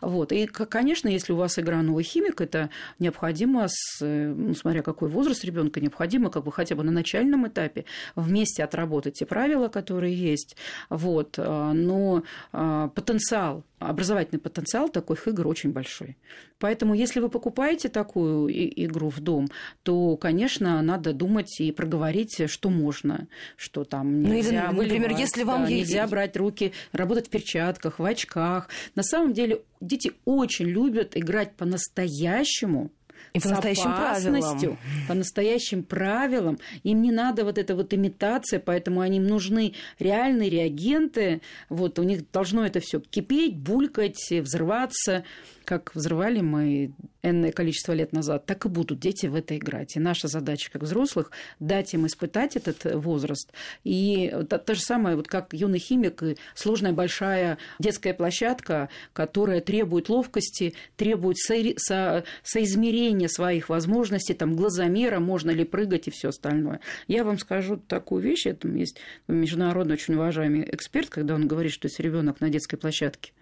Вот. 0.00 0.32
И, 0.32 0.46
конечно, 0.46 1.08
если 1.08 1.34
у 1.34 1.36
вас 1.36 1.58
игра 1.58 1.82
новый 1.82 2.04
химик, 2.04 2.40
это 2.40 2.70
необходимо, 2.98 3.66
с, 3.68 4.00
ну, 4.00 4.54
смотря 4.54 4.80
какой 4.80 5.10
возраст 5.10 5.44
ребенка, 5.44 5.80
необходимо 5.80 6.30
как 6.30 6.44
бы 6.44 6.52
хотя 6.52 6.74
бы 6.74 6.84
на 6.84 6.90
начальном 6.90 7.46
этапе 7.46 7.84
вместе 8.16 8.64
отработать 8.64 9.18
те 9.18 9.26
правила, 9.26 9.68
которые 9.68 10.14
есть. 10.14 10.56
Вот. 10.88 11.34
А, 11.36 11.74
но 11.74 12.22
а, 12.52 12.88
потенциал 12.88 13.62
образовательный 13.80 14.38
потенциал 14.38 14.90
таких 14.90 15.26
игр 15.26 15.48
очень 15.50 15.72
большой. 15.72 16.16
Поэтому, 16.58 16.94
если 16.94 17.20
вы 17.20 17.28
покупаете 17.28 17.88
такую 17.88 18.48
игру 18.84 19.08
в 19.08 19.20
дом, 19.20 19.48
то, 19.82 20.16
конечно, 20.16 20.80
надо 20.82 21.12
думать 21.12 21.60
и 21.60 21.72
проговорить, 21.72 22.48
что 22.48 22.70
можно, 22.70 23.28
что 23.56 23.84
там 23.84 24.22
нельзя 24.22 24.70
ну, 24.72 24.82
или, 24.82 24.92
например, 24.92 25.18
если 25.18 25.42
вам 25.42 25.64
да, 25.64 25.70
нельзя 25.70 26.06
брать 26.06 26.36
руки, 26.36 26.72
работать 26.92 27.26
в 27.26 27.30
перчатках, 27.30 27.98
в 27.98 28.04
очках. 28.04 28.68
На 28.94 29.02
самом 29.02 29.32
деле 29.32 29.62
дети 29.80 30.12
очень 30.24 30.66
любят 30.66 31.16
играть 31.16 31.56
по-настоящему 31.56 32.90
и 33.32 33.40
по 33.40 33.48
настоящим 33.48 33.94
правилам. 33.94 34.78
По 35.08 35.14
настоящим 35.14 35.82
правилам. 35.82 36.58
Им 36.82 37.02
не 37.02 37.12
надо 37.12 37.44
вот 37.44 37.58
эта 37.58 37.74
вот 37.76 37.94
имитация, 37.94 38.60
поэтому 38.60 39.00
они 39.00 39.18
им 39.18 39.26
нужны 39.26 39.74
реальные 39.98 40.50
реагенты. 40.50 41.40
Вот 41.68 41.98
у 41.98 42.02
них 42.02 42.30
должно 42.30 42.66
это 42.66 42.80
все 42.80 43.00
кипеть, 43.00 43.56
булькать, 43.56 44.30
взрываться 44.30 45.24
как 45.70 45.94
взрывали 45.94 46.40
мы 46.40 46.90
энное 47.22 47.52
количество 47.52 47.92
лет 47.92 48.12
назад, 48.12 48.46
так 48.46 48.66
и 48.66 48.68
будут 48.68 48.98
дети 49.00 49.26
в 49.26 49.34
это 49.34 49.56
играть. 49.56 49.96
И 49.96 50.00
наша 50.00 50.28
задача 50.28 50.70
как 50.70 50.82
взрослых 50.82 51.30
дать 51.58 51.92
им 51.94 52.06
испытать 52.06 52.56
этот 52.56 52.84
возраст. 52.94 53.52
И 53.84 54.32
то, 54.48 54.58
то 54.58 54.74
же 54.74 54.80
самое, 54.80 55.16
вот 55.16 55.28
как 55.28 55.52
юный 55.52 55.78
химик, 55.78 56.22
сложная 56.54 56.92
большая 56.92 57.58
детская 57.78 58.14
площадка, 58.14 58.88
которая 59.12 59.60
требует 59.60 60.08
ловкости, 60.08 60.74
требует 60.96 61.38
со, 61.38 61.54
со, 61.76 62.24
соизмерения 62.42 63.28
своих 63.28 63.68
возможностей, 63.68 64.34
там, 64.34 64.56
глазомера, 64.56 65.20
можно 65.20 65.50
ли 65.50 65.64
прыгать 65.64 66.08
и 66.08 66.10
все 66.10 66.28
остальное. 66.28 66.80
Я 67.06 67.24
вам 67.24 67.38
скажу 67.38 67.76
такую 67.76 68.22
вещь, 68.22 68.46
это 68.46 68.68
есть 68.68 68.98
международно 69.28 69.94
очень 69.94 70.14
уважаемый 70.14 70.68
эксперт, 70.72 71.08
когда 71.08 71.34
он 71.34 71.46
говорит, 71.46 71.72
что 71.72 71.88
если 71.88 72.02
ребенок 72.02 72.40
на 72.40 72.50
детской 72.50 72.76
площадке 72.76 73.32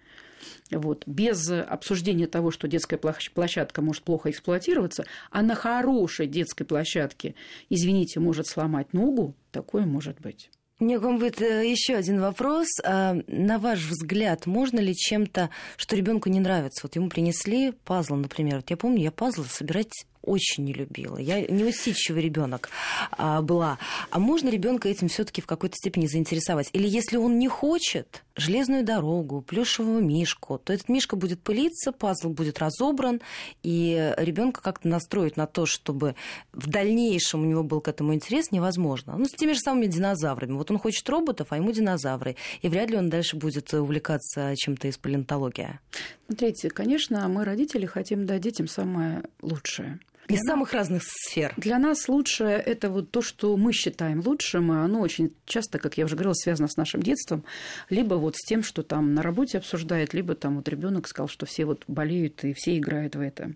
вот, 0.71 1.03
без 1.05 1.49
обсуждения 1.49 2.27
того, 2.27 2.51
что 2.51 2.67
детская 2.67 2.97
площадка 2.97 3.81
может 3.81 4.03
плохо 4.03 4.29
эксплуатироваться, 4.29 5.05
а 5.31 5.41
на 5.41 5.55
хорошей 5.55 6.27
детской 6.27 6.65
площадке, 6.65 7.35
извините, 7.69 8.19
может 8.19 8.47
сломать 8.47 8.93
ногу, 8.93 9.35
такое 9.51 9.85
может 9.85 10.19
быть. 10.19 10.49
Мне 10.79 10.97
к 10.97 11.01
вам 11.01 11.19
будет 11.19 11.41
э, 11.41 11.69
еще 11.69 11.95
один 11.95 12.21
вопрос. 12.21 12.67
А, 12.85 13.17
на 13.27 13.59
ваш 13.59 13.79
взгляд, 13.79 14.45
можно 14.45 14.79
ли 14.79 14.95
чем-то, 14.95 15.49
что 15.75 15.95
ребенку 15.97 16.29
не 16.29 16.39
нравится? 16.39 16.81
Вот 16.83 16.95
ему 16.95 17.09
принесли 17.09 17.73
пазл, 17.83 18.15
например. 18.15 18.57
Вот 18.57 18.69
я 18.69 18.77
помню, 18.77 19.03
я 19.03 19.11
пазлы 19.11 19.43
собирать 19.43 19.91
очень 20.21 20.65
не 20.65 20.73
любила. 20.73 21.17
Я 21.17 21.41
неусидчивый 21.41 22.21
ребенок 22.21 22.69
а, 23.11 23.41
была. 23.41 23.77
А 24.11 24.19
можно 24.19 24.49
ребенка 24.49 24.89
этим 24.89 25.07
все-таки 25.07 25.41
в 25.41 25.45
какой-то 25.45 25.75
степени 25.75 26.07
заинтересовать? 26.07 26.69
Или 26.73 26.87
если 26.87 27.17
он 27.17 27.39
не 27.39 27.47
хочет 27.47 28.23
железную 28.35 28.83
дорогу, 28.83 29.41
плюшевого 29.41 29.99
мишку, 29.99 30.57
то 30.57 30.73
этот 30.73 30.89
мишка 30.89 31.15
будет 31.15 31.41
пылиться, 31.41 31.91
пазл 31.91 32.29
будет 32.29 32.59
разобран, 32.59 33.21
и 33.63 34.13
ребенка 34.17 34.61
как-то 34.61 34.87
настроить 34.87 35.37
на 35.37 35.47
то, 35.47 35.65
чтобы 35.65 36.15
в 36.53 36.69
дальнейшем 36.69 37.41
у 37.41 37.45
него 37.45 37.63
был 37.63 37.81
к 37.81 37.87
этому 37.87 38.13
интерес, 38.13 38.51
невозможно. 38.51 39.15
Ну, 39.17 39.25
с 39.25 39.31
теми 39.31 39.53
же 39.53 39.59
самыми 39.59 39.87
динозаврами. 39.87 40.53
Вот 40.53 40.71
он 40.71 40.79
хочет 40.79 41.07
роботов, 41.09 41.47
а 41.49 41.57
ему 41.57 41.71
динозавры. 41.71 42.35
И 42.61 42.69
вряд 42.69 42.89
ли 42.89 42.97
он 42.97 43.09
дальше 43.09 43.35
будет 43.35 43.73
увлекаться 43.73 44.53
чем-то 44.55 44.87
из 44.87 44.97
палеонтологии. 44.97 45.79
Смотрите, 46.27 46.69
конечно, 46.69 47.27
мы, 47.27 47.43
родители, 47.43 47.85
хотим 47.85 48.25
дать 48.25 48.41
детям 48.41 48.67
самое 48.67 49.23
лучшее. 49.41 49.99
Из 50.29 50.41
для 50.41 50.51
самых 50.51 50.73
нас, 50.73 50.81
разных 50.81 51.03
сфер. 51.03 51.53
Для 51.57 51.79
нас 51.79 52.07
лучшее– 52.07 52.57
это 52.65 52.91
вот 52.91 53.09
то, 53.09 53.23
что 53.23 53.57
мы 53.57 53.73
считаем 53.73 54.21
лучшим, 54.23 54.71
и 54.71 54.75
оно 54.75 55.01
очень 55.01 55.33
часто, 55.45 55.79
как 55.79 55.97
я 55.97 56.05
уже 56.05 56.15
говорила, 56.15 56.33
связано 56.33 56.67
с 56.67 56.77
нашим 56.77 57.01
детством, 57.01 57.43
либо 57.89 58.13
вот 58.13 58.35
с 58.35 58.45
тем, 58.45 58.61
что 58.61 58.83
там 58.83 59.15
на 59.15 59.23
работе 59.23 59.57
обсуждает, 59.57 60.13
либо 60.13 60.35
там 60.35 60.57
вот 60.57 60.69
ребенок 60.69 61.07
сказал, 61.07 61.27
что 61.27 61.47
все 61.47 61.65
вот 61.65 61.83
болеют 61.87 62.43
и 62.43 62.53
все 62.53 62.77
играют 62.77 63.15
в 63.15 63.21
это. 63.21 63.53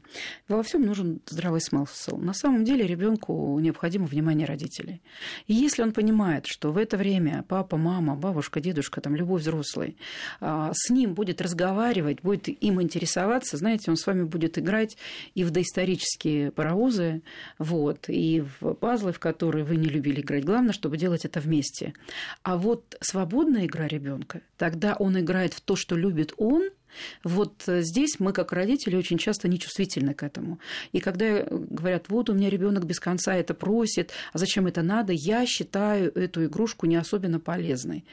Во 0.48 0.64
всем 0.64 0.82
нужен 0.82 1.22
здравый 1.28 1.62
смысл. 1.62 2.18
На 2.18 2.34
самом 2.34 2.64
деле 2.66 2.88
ребенку 2.88 3.60
необходимо 3.60 4.08
внимание 4.08 4.48
родителей. 4.48 5.04
И 5.46 5.54
если 5.54 5.84
он 5.84 5.92
понимает, 5.92 6.48
что 6.48 6.72
в 6.72 6.78
это 6.78 6.98
время 6.98 7.46
папа, 7.48 7.78
мама, 7.78 8.16
бабушка, 8.16 8.60
дедушка, 8.60 9.00
там 9.00 9.16
любой 9.16 9.42
взрослый 9.42 9.96
а, 10.40 10.72
с 10.74 10.90
ним 10.90 11.14
будет 11.14 11.40
разговаривать, 11.40 12.24
будет 12.24 12.48
им 12.48 12.82
интересоваться, 12.82 13.58
знаете, 13.58 13.92
он 13.92 13.98
с 13.98 14.08
вами 14.08 14.24
будет 14.24 14.58
играть 14.58 14.98
и 15.36 15.44
в 15.44 15.52
доисторические 15.52 16.52
паровозы, 16.64 17.22
вот, 17.60 18.06
и 18.08 18.44
в 18.60 18.74
пазлы, 18.76 19.12
в 19.12 19.20
которые 19.20 19.66
вы 19.66 19.76
не 19.76 19.88
любили 19.88 20.22
играть. 20.22 20.46
Главное, 20.46 20.72
чтобы 20.72 20.98
делать 20.98 21.26
это 21.26 21.42
вместе. 21.42 21.94
А 22.44 22.58
вот 22.58 22.98
свободная 23.02 23.66
игра 23.66 23.88
ребенка, 23.88 24.42
тогда 24.58 24.96
он 24.96 25.20
играет 25.20 25.54
в 25.54 25.62
то, 25.62 25.76
что 25.76 25.96
любит 25.96 26.34
он– 26.38 26.70
вот 27.24 27.64
здесь 27.66 28.20
мы, 28.20 28.34
как 28.34 28.52
родители, 28.52 28.96
очень 28.96 29.18
часто 29.18 29.48
нечувствительны 29.48 30.14
к 30.14 30.24
этому. 30.24 30.60
И 30.92 31.00
когда 31.00 31.44
говорят, 31.50 32.10
вот 32.10 32.30
у 32.30 32.34
меня 32.34 32.50
ребенок 32.50 32.86
без 32.86 33.00
конца 33.00 33.36
это 33.36 33.54
просит, 33.54 34.12
а 34.32 34.38
зачем 34.38 34.68
это 34.68 34.82
надо, 34.82 35.14
я 35.14 35.46
считаю 35.46 36.14
эту 36.16 36.46
игрушку 36.46 36.86
не 36.86 36.96
особенно 36.96 37.40
полезной. 37.40 38.06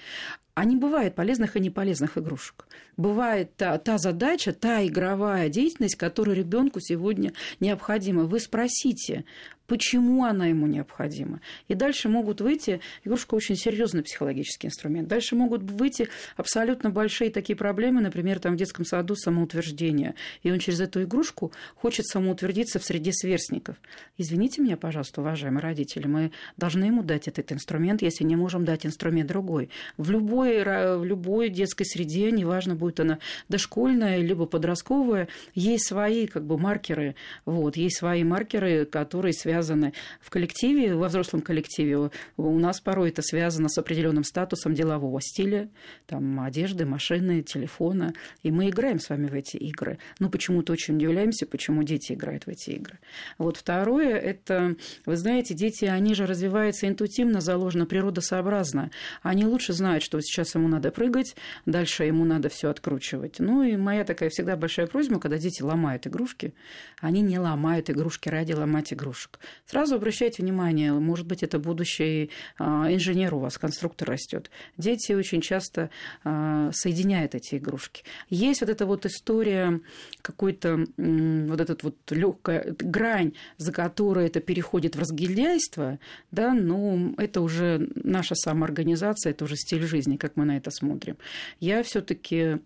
А 0.55 0.65
не 0.65 0.77
бывает 0.77 1.15
полезных 1.15 1.57
и 1.57 1.61
неполезных 1.61 2.19
игрушек. 2.19 2.67
Бывает 2.97 3.55
та, 3.57 3.79
та 3.79 3.99
задача, 3.99 4.53
та 4.53 4.85
игровая 4.87 5.49
деятельность, 5.49 5.97
которая 5.97 6.37
ребенку 6.37 6.81
сегодня 6.81 7.33
необходима. 7.61 8.25
Вы 8.25 8.41
спросите, 8.41 9.25
почему 9.71 10.25
она 10.25 10.47
ему 10.47 10.67
необходима. 10.67 11.41
И 11.69 11.75
дальше 11.75 12.09
могут 12.09 12.41
выйти, 12.41 12.81
игрушка 13.05 13.37
очень 13.37 13.55
серьезный 13.55 14.03
психологический 14.03 14.67
инструмент, 14.67 15.07
дальше 15.07 15.37
могут 15.37 15.63
выйти 15.63 16.09
абсолютно 16.37 16.91
большие 16.91 17.31
такие 17.31 17.55
проблемы, 17.55 18.01
например, 18.01 18.41
там 18.41 18.55
в 18.55 18.57
детском 18.57 18.85
саду 18.85 19.15
самоутверждение, 19.15 20.17
и 20.43 20.51
он 20.51 20.59
через 20.59 20.81
эту 20.81 21.05
игрушку 21.05 21.53
хочет 21.77 22.07
самоутвердиться 22.07 22.81
в 22.81 22.85
среде 22.85 23.13
сверстников. 23.13 23.77
Извините 24.19 24.61
меня, 24.61 24.77
пожалуйста, 24.77 25.21
уважаемые 25.21 25.63
родители, 25.63 26.09
мы 26.09 26.33
должны 26.57 26.87
ему 26.87 27.05
дать 27.05 27.29
этот 27.29 27.53
инструмент, 27.53 28.03
если 28.03 28.25
не 28.25 28.35
можем 28.35 28.65
дать 28.65 28.85
инструмент 28.85 29.29
другой. 29.29 29.71
В 29.97 30.11
любой, 30.11 30.40
в 30.41 31.05
любой 31.05 31.49
детской 31.49 31.85
среде, 31.85 32.31
неважно, 32.31 32.75
будет 32.75 33.01
она 33.01 33.19
дошкольная, 33.49 34.19
либо 34.19 34.47
подростковая, 34.47 35.29
есть 35.55 35.87
свои 35.87 36.27
как 36.27 36.45
бы 36.45 36.59
маркеры, 36.59 37.15
вот, 37.45 37.77
есть 37.77 37.99
свои 37.99 38.25
маркеры, 38.25 38.85
которые 38.85 39.33
связаны 39.33 39.93
в 40.21 40.31
коллективе, 40.31 40.95
во 40.95 41.09
взрослом 41.09 41.41
коллективе. 41.41 42.11
У 42.37 42.59
нас 42.59 42.81
порой 42.81 43.11
это 43.11 43.23
связано 43.23 43.69
с 43.69 43.79
определенным 43.79 44.25
статусом 44.25 44.75
делового 44.75 45.21
стиля, 45.21 45.69
там, 46.07 46.41
одежды, 46.41 46.85
машины, 46.85 47.43
телефона. 47.43 48.13
И 48.43 48.51
мы 48.51 48.69
играем 48.69 48.99
с 48.99 49.09
вами 49.09 49.27
в 49.27 49.35
эти 49.35 49.57
игры. 49.57 49.99
Но 50.19 50.29
почему-то 50.29 50.73
очень 50.73 50.97
удивляемся, 50.97 51.47
почему 51.47 51.83
дети 51.83 52.13
играют 52.13 52.47
в 52.47 52.49
эти 52.49 52.71
игры. 52.71 52.99
Вот 53.39 53.57
второе, 53.57 54.17
это, 54.17 54.77
вы 55.07 55.17
знаете, 55.17 55.55
дети, 55.55 55.85
они 55.85 56.15
же 56.15 56.27
развиваются 56.27 56.89
интуитивно, 56.89 57.41
заложено 57.41 57.87
природосообразно. 57.87 58.91
Они 59.23 59.45
лучше 59.45 59.73
знают, 59.73 60.03
что 60.03 60.19
сейчас 60.31 60.55
ему 60.55 60.69
надо 60.69 60.91
прыгать, 60.91 61.37
дальше 61.67 62.05
ему 62.05 62.25
надо 62.25 62.49
все 62.49 62.71
откручивать. 62.71 63.39
Ну 63.39 63.63
и 63.63 63.77
моя 63.77 64.05
такая 64.05 64.31
всегда 64.31 64.57
большая 64.57 64.87
просьба, 64.87 65.21
когда 65.21 65.39
дети 65.39 65.63
ломают 65.63 66.07
игрушки, 66.07 66.55
они 67.01 67.21
не 67.21 67.39
ломают 67.39 67.91
игрушки 67.91 68.29
ради 68.29 68.53
ломать 68.53 68.93
игрушек. 68.93 69.39
Сразу 69.67 69.97
обращайте 69.97 70.43
внимание, 70.43 70.93
может 70.93 71.27
быть, 71.27 71.43
это 71.43 71.59
будущий 71.59 72.31
а, 72.59 72.93
инженер 72.93 73.35
у 73.35 73.39
вас, 73.41 73.59
конструктор 73.59 74.09
растет. 74.09 74.51
Дети 74.77 75.13
очень 75.13 75.41
часто 75.41 75.91
а, 76.25 76.71
соединяют 76.73 77.35
эти 77.35 77.57
игрушки. 77.57 78.05
Есть 78.29 78.61
вот 78.61 78.71
эта 78.71 78.87
вот 78.87 79.07
история 79.07 79.81
какой-то 80.23 80.87
вот 80.97 81.61
этот 81.61 81.83
вот 81.83 81.97
легкая 82.11 82.75
грань, 82.79 83.33
за 83.57 83.73
которой 83.73 84.27
это 84.27 84.41
переходит 84.41 84.97
в 84.97 85.01
разгильдяйство, 85.01 85.99
да, 86.31 86.55
но 86.55 87.15
это 87.17 87.41
уже 87.41 87.89
наша 87.95 88.35
самоорганизация, 88.35 89.31
это 89.31 89.45
уже 89.45 89.57
стиль 89.57 89.83
жизни, 89.83 90.17
как 90.21 90.37
мы 90.37 90.45
на 90.45 90.57
это 90.57 90.71
смотрим. 90.71 91.17
Я 91.59 91.83
все-таки 91.83 92.61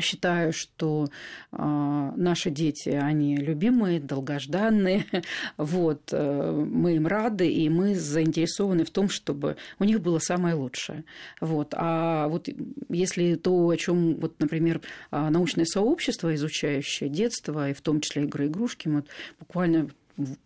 Считаю, 0.00 0.54
что 0.54 1.08
э, 1.52 2.12
наши 2.16 2.50
дети, 2.50 2.88
они 2.88 3.36
любимые, 3.36 4.00
долгожданные, 4.00 5.04
вот, 5.58 6.08
э, 6.12 6.50
мы 6.66 6.96
им 6.96 7.06
рады, 7.06 7.46
и 7.46 7.68
мы 7.68 7.94
заинтересованы 7.94 8.84
в 8.84 8.90
том, 8.90 9.10
чтобы 9.10 9.56
у 9.78 9.84
них 9.84 10.00
было 10.00 10.18
самое 10.18 10.54
лучшее. 10.54 11.04
Вот. 11.42 11.74
А 11.76 12.28
вот 12.28 12.48
если 12.88 13.34
то, 13.34 13.68
о 13.68 13.76
чем, 13.76 14.14
вот, 14.14 14.40
например, 14.40 14.80
научное 15.10 15.66
сообщество, 15.66 16.34
изучающее 16.34 17.10
детство, 17.10 17.68
и 17.68 17.74
в 17.74 17.82
том 17.82 18.00
числе 18.00 18.22
игры 18.22 18.46
игрушки, 18.46 18.88
мы 18.88 19.04
буквально 19.38 19.90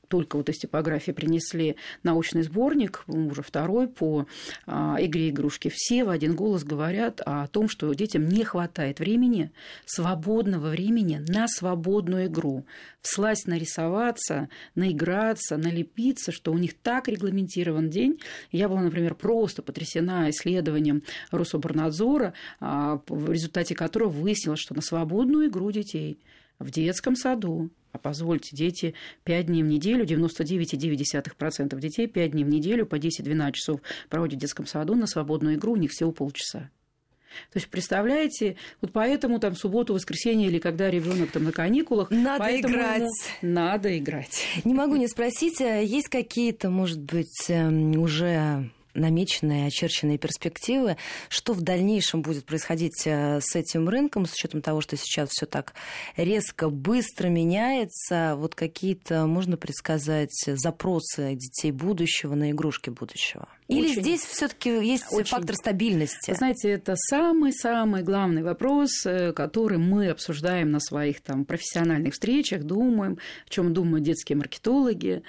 только 0.08 0.36
вот 0.36 0.48
из 0.48 0.58
типографии 0.58 1.12
принесли 1.12 1.76
научный 2.02 2.42
сборник, 2.42 3.04
уже 3.06 3.42
второй 3.42 3.88
по 3.88 4.26
а, 4.66 4.96
игре 5.00 5.30
игрушки. 5.30 5.70
Все 5.72 6.04
в 6.04 6.10
один 6.10 6.34
голос 6.34 6.64
говорят 6.64 7.20
о 7.24 7.46
том, 7.48 7.68
что 7.68 7.92
детям 7.92 8.28
не 8.28 8.44
хватает 8.44 9.00
времени, 9.00 9.50
свободного 9.84 10.68
времени 10.68 11.24
на 11.28 11.48
свободную 11.48 12.26
игру. 12.26 12.64
Всласть 13.00 13.46
нарисоваться, 13.46 14.48
наиграться, 14.74 15.56
налепиться, 15.56 16.32
что 16.32 16.52
у 16.52 16.58
них 16.58 16.74
так 16.74 17.08
регламентирован 17.08 17.90
день. 17.90 18.20
Я 18.52 18.68
была, 18.68 18.82
например, 18.82 19.14
просто 19.14 19.62
потрясена 19.62 20.30
исследованием 20.30 21.02
Рособорнадзора, 21.30 22.34
а, 22.60 23.00
в 23.08 23.30
результате 23.30 23.74
которого 23.74 24.10
выяснилось, 24.10 24.60
что 24.60 24.74
на 24.74 24.82
свободную 24.82 25.48
игру 25.48 25.70
детей 25.72 26.18
в 26.58 26.70
детском 26.70 27.16
саду 27.16 27.70
а 27.96 27.98
позвольте, 27.98 28.54
дети 28.54 28.92
5 29.24 29.46
дней 29.46 29.62
в 29.62 29.66
неделю, 29.66 30.04
99,9% 30.04 31.80
детей 31.80 32.06
5 32.06 32.30
дней 32.30 32.44
в 32.44 32.48
неделю 32.48 32.84
по 32.84 32.96
10-12 32.96 33.52
часов 33.52 33.80
проводят 34.10 34.36
в 34.36 34.40
детском 34.42 34.66
саду 34.66 34.94
на 34.94 35.06
свободную 35.06 35.54
игру, 35.54 35.72
у 35.72 35.76
них 35.76 35.90
всего 35.92 36.12
полчаса. 36.12 36.68
То 37.52 37.58
есть, 37.58 37.68
представляете, 37.68 38.56
вот 38.82 38.92
поэтому 38.92 39.38
там 39.38 39.56
субботу, 39.56 39.94
воскресенье 39.94 40.48
или 40.48 40.58
когда 40.58 40.90
ребенок 40.90 41.30
там 41.30 41.44
на 41.44 41.52
каникулах, 41.52 42.10
надо 42.10 42.60
играть. 42.60 43.08
Надо 43.40 43.96
играть. 43.98 44.42
Не 44.64 44.74
могу 44.74 44.96
не 44.96 45.08
спросить, 45.08 45.62
а 45.62 45.80
есть 45.80 46.08
какие-то, 46.08 46.68
может 46.68 47.00
быть, 47.00 47.46
эм, 47.48 47.98
уже 47.98 48.70
намеченные, 48.96 49.66
очерченные 49.66 50.18
перспективы, 50.18 50.96
что 51.28 51.52
в 51.52 51.60
дальнейшем 51.60 52.22
будет 52.22 52.44
происходить 52.44 53.02
э, 53.06 53.40
с 53.40 53.54
этим 53.54 53.88
рынком, 53.88 54.26
с 54.26 54.32
учетом 54.32 54.62
того, 54.62 54.80
что 54.80 54.96
сейчас 54.96 55.30
все 55.30 55.46
так 55.46 55.74
резко, 56.16 56.68
быстро 56.68 57.28
меняется, 57.28 58.34
вот 58.36 58.54
какие-то, 58.54 59.26
можно 59.26 59.56
предсказать, 59.56 60.32
запросы 60.46 61.34
детей 61.34 61.72
будущего 61.72 62.34
на 62.34 62.50
игрушки 62.50 62.90
будущего? 62.90 63.48
Или 63.68 63.90
очень, 63.90 64.02
здесь 64.02 64.20
все-таки 64.22 64.70
есть 64.70 65.06
очень, 65.10 65.30
фактор 65.30 65.56
стабильности? 65.56 66.30
Вы 66.30 66.36
знаете, 66.36 66.70
это 66.70 66.94
самый-самый 66.96 68.02
главный 68.02 68.42
вопрос, 68.42 69.04
э, 69.04 69.32
который 69.32 69.78
мы 69.78 70.08
обсуждаем 70.08 70.70
на 70.70 70.80
своих 70.80 71.20
там 71.20 71.44
профессиональных 71.44 72.14
встречах, 72.14 72.62
думаем, 72.62 73.18
о 73.46 73.50
чем 73.50 73.74
думают 73.74 74.04
детские 74.04 74.36
маркетологи, 74.36 75.22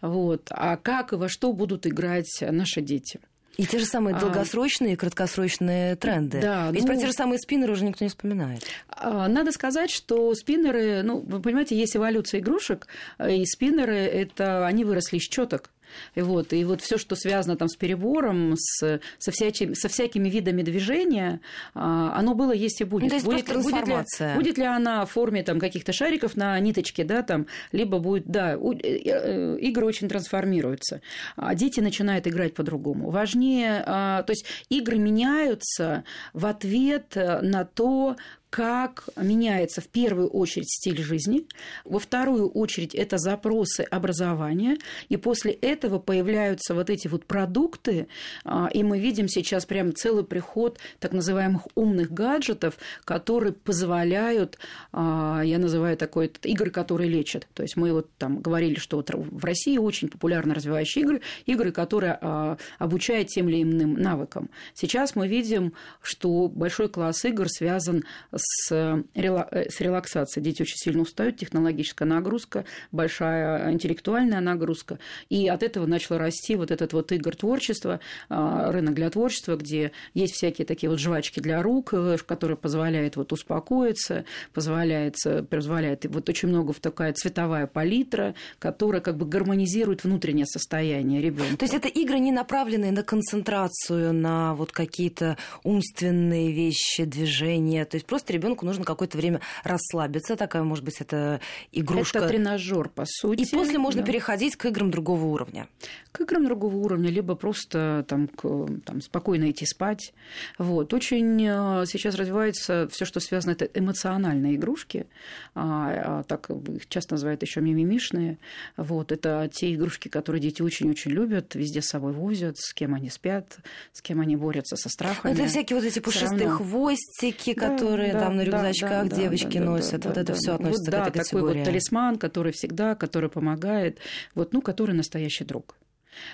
вот, 0.00 0.48
а 0.50 0.76
как 0.76 1.12
и 1.12 1.16
во 1.16 1.28
что 1.28 1.52
будут 1.52 1.86
играть 1.86 2.38
наши 2.40 2.80
дети. 2.80 3.13
И 3.56 3.66
те 3.66 3.78
же 3.78 3.86
самые 3.86 4.16
а, 4.16 4.20
долгосрочные 4.20 4.94
и 4.94 4.96
краткосрочные 4.96 5.96
тренды. 5.96 6.40
Да, 6.40 6.70
Ведь 6.70 6.82
ну, 6.82 6.88
про 6.88 6.96
те 6.96 7.06
же 7.06 7.12
самые 7.12 7.38
спиннеры 7.38 7.72
уже 7.72 7.84
никто 7.84 8.04
не 8.04 8.08
вспоминает. 8.08 8.64
А, 8.88 9.28
надо 9.28 9.52
сказать, 9.52 9.90
что 9.90 10.34
спиннеры, 10.34 11.02
ну, 11.02 11.20
вы 11.20 11.40
понимаете, 11.40 11.76
есть 11.76 11.96
эволюция 11.96 12.40
игрушек, 12.40 12.86
и 13.24 13.44
спиннеры, 13.46 13.96
это 13.96 14.66
они 14.66 14.84
выросли 14.84 15.18
из 15.18 15.24
четок. 15.24 15.70
И 16.14 16.22
вот, 16.22 16.52
и 16.52 16.64
вот 16.64 16.80
все, 16.80 16.98
что 16.98 17.16
связано 17.16 17.56
там 17.56 17.68
с 17.68 17.76
перебором, 17.76 18.54
с, 18.56 19.00
со, 19.18 19.30
всячими, 19.30 19.74
со 19.74 19.88
всякими 19.88 20.28
видами 20.28 20.62
движения, 20.62 21.40
а, 21.74 22.18
оно 22.18 22.34
было, 22.34 22.52
есть 22.52 22.80
и 22.80 22.84
будет. 22.84 23.04
Ну, 23.04 23.08
то 23.08 23.14
есть 23.14 23.26
будет, 23.26 23.46
будет, 23.46 23.86
ли, 23.86 24.34
будет 24.36 24.58
ли 24.58 24.64
она 24.64 25.04
в 25.04 25.10
форме 25.10 25.42
там, 25.42 25.58
каких-то 25.58 25.92
шариков 25.92 26.36
на 26.36 26.58
ниточке, 26.60 27.04
да, 27.04 27.22
там, 27.22 27.46
либо 27.72 27.98
будет, 27.98 28.26
да, 28.26 28.54
э, 28.54 28.58
э, 28.58 29.58
игры 29.60 29.86
очень 29.86 30.08
трансформируются. 30.08 31.00
А 31.36 31.54
дети 31.54 31.80
начинают 31.80 32.26
играть 32.26 32.54
по-другому. 32.54 33.10
Важнее, 33.10 33.82
а, 33.86 34.22
то 34.22 34.32
есть 34.32 34.46
игры 34.68 34.98
меняются 34.98 36.04
в 36.32 36.46
ответ 36.46 37.14
на 37.14 37.64
то, 37.64 38.16
как 38.54 39.08
меняется 39.16 39.80
в 39.80 39.88
первую 39.88 40.28
очередь 40.28 40.70
стиль 40.70 41.02
жизни, 41.02 41.44
во 41.84 41.98
вторую 41.98 42.48
очередь 42.48 42.94
это 42.94 43.18
запросы 43.18 43.80
образования, 43.80 44.76
и 45.08 45.16
после 45.16 45.50
этого 45.50 45.98
появляются 45.98 46.72
вот 46.72 46.88
эти 46.88 47.08
вот 47.08 47.26
продукты, 47.26 48.06
а, 48.44 48.68
и 48.72 48.84
мы 48.84 49.00
видим 49.00 49.26
сейчас 49.26 49.66
прям 49.66 49.92
целый 49.92 50.22
приход 50.22 50.78
так 51.00 51.10
называемых 51.10 51.66
умных 51.74 52.12
гаджетов, 52.12 52.76
которые 53.04 53.54
позволяют, 53.54 54.56
а, 54.92 55.42
я 55.44 55.58
называю 55.58 55.96
такой 55.96 56.30
игры, 56.44 56.70
которые 56.70 57.10
лечат. 57.10 57.48
То 57.54 57.64
есть 57.64 57.76
мы 57.76 57.92
вот 57.92 58.08
там 58.18 58.38
говорили, 58.38 58.78
что 58.78 58.98
вот 58.98 59.10
в 59.12 59.44
России 59.44 59.78
очень 59.78 60.06
популярно 60.08 60.54
развивающие 60.54 61.02
игры, 61.02 61.22
игры, 61.46 61.72
которые 61.72 62.18
а, 62.20 62.56
обучают 62.78 63.30
тем 63.30 63.48
или 63.48 63.64
иным 63.64 63.94
навыкам. 63.94 64.48
Сейчас 64.74 65.16
мы 65.16 65.26
видим, 65.26 65.72
что 66.00 66.46
большой 66.46 66.88
класс 66.88 67.24
игр 67.24 67.48
связан 67.48 68.04
с 68.30 68.43
с, 68.44 68.72
э, 68.72 69.68
с 69.70 69.80
релаксацией. 69.80 70.44
Дети 70.44 70.62
очень 70.62 70.76
сильно 70.76 71.02
устают, 71.02 71.36
технологическая 71.38 72.04
нагрузка, 72.04 72.64
большая 72.92 73.72
интеллектуальная 73.72 74.40
нагрузка. 74.40 74.98
И 75.28 75.48
от 75.48 75.62
этого 75.62 75.86
начало 75.86 76.18
расти 76.18 76.56
вот 76.56 76.70
этот 76.70 76.92
вот 76.92 77.12
игр 77.12 77.34
творчества, 77.34 78.00
а, 78.28 78.70
рынок 78.70 78.94
для 78.94 79.10
творчества, 79.10 79.56
где 79.56 79.92
есть 80.12 80.34
всякие 80.34 80.66
такие 80.66 80.90
вот 80.90 80.98
жвачки 80.98 81.40
для 81.40 81.62
рук, 81.62 81.94
э, 81.94 82.16
которые 82.26 82.56
позволяют 82.56 83.16
вот 83.16 83.32
успокоиться, 83.32 84.24
позволяет, 84.52 85.16
позволяет 85.48 86.04
вот 86.06 86.28
очень 86.28 86.48
много 86.48 86.72
в 86.72 86.80
такая 86.80 87.12
цветовая 87.12 87.66
палитра, 87.66 88.34
которая 88.58 89.00
как 89.00 89.16
бы 89.16 89.26
гармонизирует 89.26 90.04
внутреннее 90.04 90.46
состояние 90.46 91.20
ребенка. 91.20 91.56
То 91.56 91.64
есть 91.64 91.74
это 91.74 91.88
игры 91.88 92.18
не 92.18 92.32
направленные 92.32 92.92
на 92.92 93.02
концентрацию, 93.02 94.12
на 94.12 94.54
вот 94.54 94.72
какие-то 94.72 95.36
умственные 95.62 96.52
вещи, 96.52 97.04
движения. 97.04 97.84
То 97.84 97.96
есть 97.96 98.06
просто 98.06 98.33
ребенку 98.34 98.66
нужно 98.66 98.84
какое-то 98.84 99.16
время 99.16 99.40
расслабиться. 99.62 100.36
Такая, 100.36 100.62
может 100.62 100.84
быть, 100.84 101.00
это 101.00 101.40
игрушка. 101.72 102.18
Это 102.18 102.28
тренажер, 102.28 102.88
по 102.88 103.04
сути. 103.06 103.42
И 103.42 103.50
после 103.50 103.78
можно 103.78 104.02
да. 104.02 104.06
переходить 104.06 104.56
к 104.56 104.66
играм 104.66 104.90
другого 104.90 105.24
уровня. 105.24 105.68
К 106.12 106.20
играм 106.22 106.44
другого 106.44 106.76
уровня, 106.76 107.10
либо 107.10 107.34
просто 107.34 108.04
там, 108.08 108.28
к, 108.28 108.42
там 108.84 109.00
спокойно 109.00 109.50
идти 109.50 109.66
спать. 109.66 110.12
Вот. 110.58 110.92
Очень 110.92 111.42
э, 111.46 111.86
сейчас 111.86 112.14
развивается 112.14 112.88
все, 112.90 113.04
что 113.04 113.20
связано, 113.20 113.52
это 113.52 113.64
эмоциональные 113.64 114.56
игрушки. 114.56 115.06
А, 115.54 116.20
а, 116.20 116.22
так 116.24 116.50
их 116.50 116.88
часто 116.88 117.14
называют 117.14 117.42
еще 117.42 117.60
мимимишные. 117.60 118.38
Вот. 118.76 119.12
Это 119.12 119.48
те 119.52 119.74
игрушки, 119.74 120.08
которые 120.08 120.40
дети 120.40 120.62
очень-очень 120.62 121.10
любят, 121.10 121.54
везде 121.54 121.82
с 121.82 121.86
собой 121.86 122.12
возят, 122.12 122.58
с 122.58 122.72
кем 122.72 122.94
они 122.94 123.10
спят, 123.10 123.58
с 123.92 124.02
кем 124.02 124.20
они 124.20 124.36
борются 124.36 124.76
со 124.76 124.88
страхами. 124.88 125.32
Это 125.32 125.46
всякие 125.46 125.76
вот 125.76 125.84
эти 125.84 125.98
пушистые 125.98 126.48
хвостики, 126.48 127.54
которые 127.54 128.13
да, 128.14 128.20
там 128.20 128.36
на 128.36 128.44
рюкзачках 128.44 129.08
да, 129.08 129.16
девочки 129.16 129.58
да, 129.58 129.64
носят. 129.64 130.00
Да, 130.00 130.08
вот 130.08 130.14
да, 130.14 130.20
это 130.22 130.32
да, 130.32 130.38
все 130.38 130.54
относится 130.54 130.90
вот, 130.90 130.94
к 130.94 131.08
этой 131.08 131.12
да, 131.12 131.18
категории. 131.18 131.46
такой 131.46 131.58
вот 131.58 131.64
талисман, 131.64 132.16
который 132.16 132.52
всегда, 132.52 132.94
который 132.94 133.28
помогает, 133.28 133.98
вот, 134.34 134.52
ну, 134.52 134.62
который 134.62 134.94
настоящий 134.94 135.44
друг. 135.44 135.76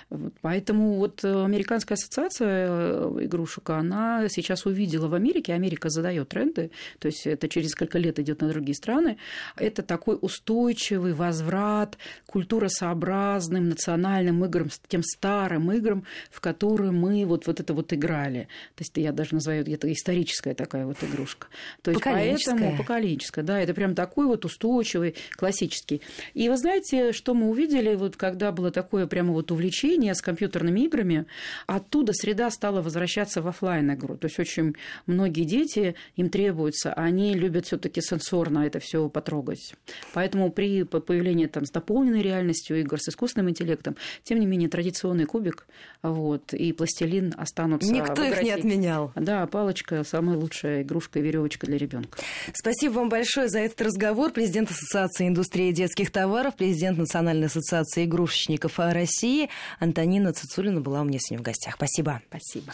Вот, 0.09 0.33
поэтому 0.41 0.95
вот 0.95 1.23
э, 1.23 1.43
Американская 1.43 1.97
ассоциация 1.97 2.67
э, 2.69 3.17
игрушек, 3.21 3.69
она 3.69 4.27
сейчас 4.29 4.65
увидела 4.65 5.07
в 5.07 5.13
Америке, 5.13 5.53
Америка 5.53 5.89
задает 5.89 6.29
тренды, 6.29 6.71
то 6.99 7.07
есть 7.07 7.25
это 7.27 7.49
через 7.49 7.71
несколько 7.71 7.97
лет 7.97 8.19
идет 8.19 8.41
на 8.41 8.49
другие 8.49 8.75
страны, 8.75 9.17
это 9.55 9.81
такой 9.81 10.17
устойчивый 10.19 11.13
возврат 11.13 11.97
культуросообразным 12.27 13.69
национальным 13.69 14.43
играм, 14.45 14.69
тем 14.87 15.03
старым 15.03 15.71
играм, 15.71 16.05
в 16.29 16.41
которые 16.41 16.91
мы 16.91 17.25
вот, 17.25 17.47
вот 17.47 17.59
это 17.59 17.73
вот 17.73 17.93
играли. 17.93 18.47
То 18.75 18.81
есть 18.81 18.97
я 18.97 19.11
даже 19.11 19.35
называю 19.35 19.65
это 19.71 19.91
историческая 19.91 20.53
такая 20.53 20.85
вот 20.85 20.97
игрушка. 21.03 21.47
То 21.81 21.91
есть 21.91 22.03
поэтому 22.03 22.77
поколенческая, 22.77 23.43
да, 23.43 23.59
это 23.59 23.73
прям 23.73 23.95
такой 23.95 24.25
вот 24.25 24.45
устойчивый, 24.45 25.15
классический. 25.31 26.01
И 26.33 26.49
вы 26.49 26.57
знаете, 26.57 27.13
что 27.13 27.33
мы 27.33 27.49
увидели, 27.49 27.95
вот 27.95 28.17
когда 28.17 28.51
было 28.51 28.71
такое 28.71 29.07
прямо 29.07 29.31
вот 29.31 29.51
увлечение 29.51 29.70
увлечение 29.71 30.13
с 30.13 30.21
компьютерными 30.21 30.81
играми, 30.81 31.25
оттуда 31.65 32.13
среда 32.13 32.51
стала 32.51 32.81
возвращаться 32.81 33.41
в 33.41 33.47
офлайн 33.47 33.93
игру. 33.93 34.17
То 34.17 34.25
есть 34.25 34.39
очень 34.39 34.75
многие 35.05 35.43
дети, 35.43 35.95
им 36.17 36.29
требуется, 36.29 36.93
они 36.93 37.33
любят 37.33 37.65
все 37.65 37.77
таки 37.77 38.01
сенсорно 38.01 38.65
это 38.65 38.79
все 38.79 39.07
потрогать. 39.09 39.75
Поэтому 40.13 40.51
при 40.51 40.83
появлении 40.83 41.45
там, 41.45 41.65
с 41.65 41.71
дополненной 41.71 42.21
реальностью 42.21 42.79
игр, 42.79 42.99
с 42.99 43.09
искусственным 43.09 43.49
интеллектом, 43.49 43.95
тем 44.23 44.39
не 44.39 44.45
менее 44.45 44.69
традиционный 44.69 45.25
кубик 45.25 45.67
вот, 46.01 46.53
и 46.53 46.73
пластилин 46.73 47.33
останутся 47.37 47.91
Никто 47.91 48.23
их 48.23 48.41
не 48.41 48.51
отменял. 48.51 49.11
Да, 49.15 49.47
палочка– 49.47 50.03
самая 50.05 50.37
лучшая 50.37 50.81
игрушка 50.81 51.19
и 51.19 51.21
веревочка 51.21 51.65
для 51.65 51.77
ребенка. 51.77 52.19
Спасибо 52.53 52.93
вам 52.93 53.09
большое 53.09 53.47
за 53.47 53.59
этот 53.59 53.81
разговор. 53.81 54.31
Президент 54.31 54.69
Ассоциации 54.71 55.27
индустрии 55.27 55.71
детских 55.71 56.11
товаров, 56.11 56.55
президент 56.55 56.97
Национальной 56.97 57.47
ассоциации 57.47 58.05
игрушечников 58.05 58.79
России 58.89 59.49
Антонина 59.79 60.33
Цицулина 60.33 60.81
была 60.81 61.01
у 61.01 61.03
меня 61.03 61.19
сегодня 61.19 61.43
в 61.43 61.45
гостях. 61.45 61.75
Спасибо. 61.75 62.21
Спасибо. 62.29 62.73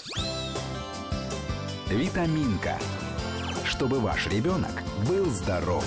Витаминка. 1.89 2.77
Чтобы 3.63 3.99
ваш 3.99 4.27
ребенок 4.27 4.83
был 5.07 5.25
здоров. 5.25 5.85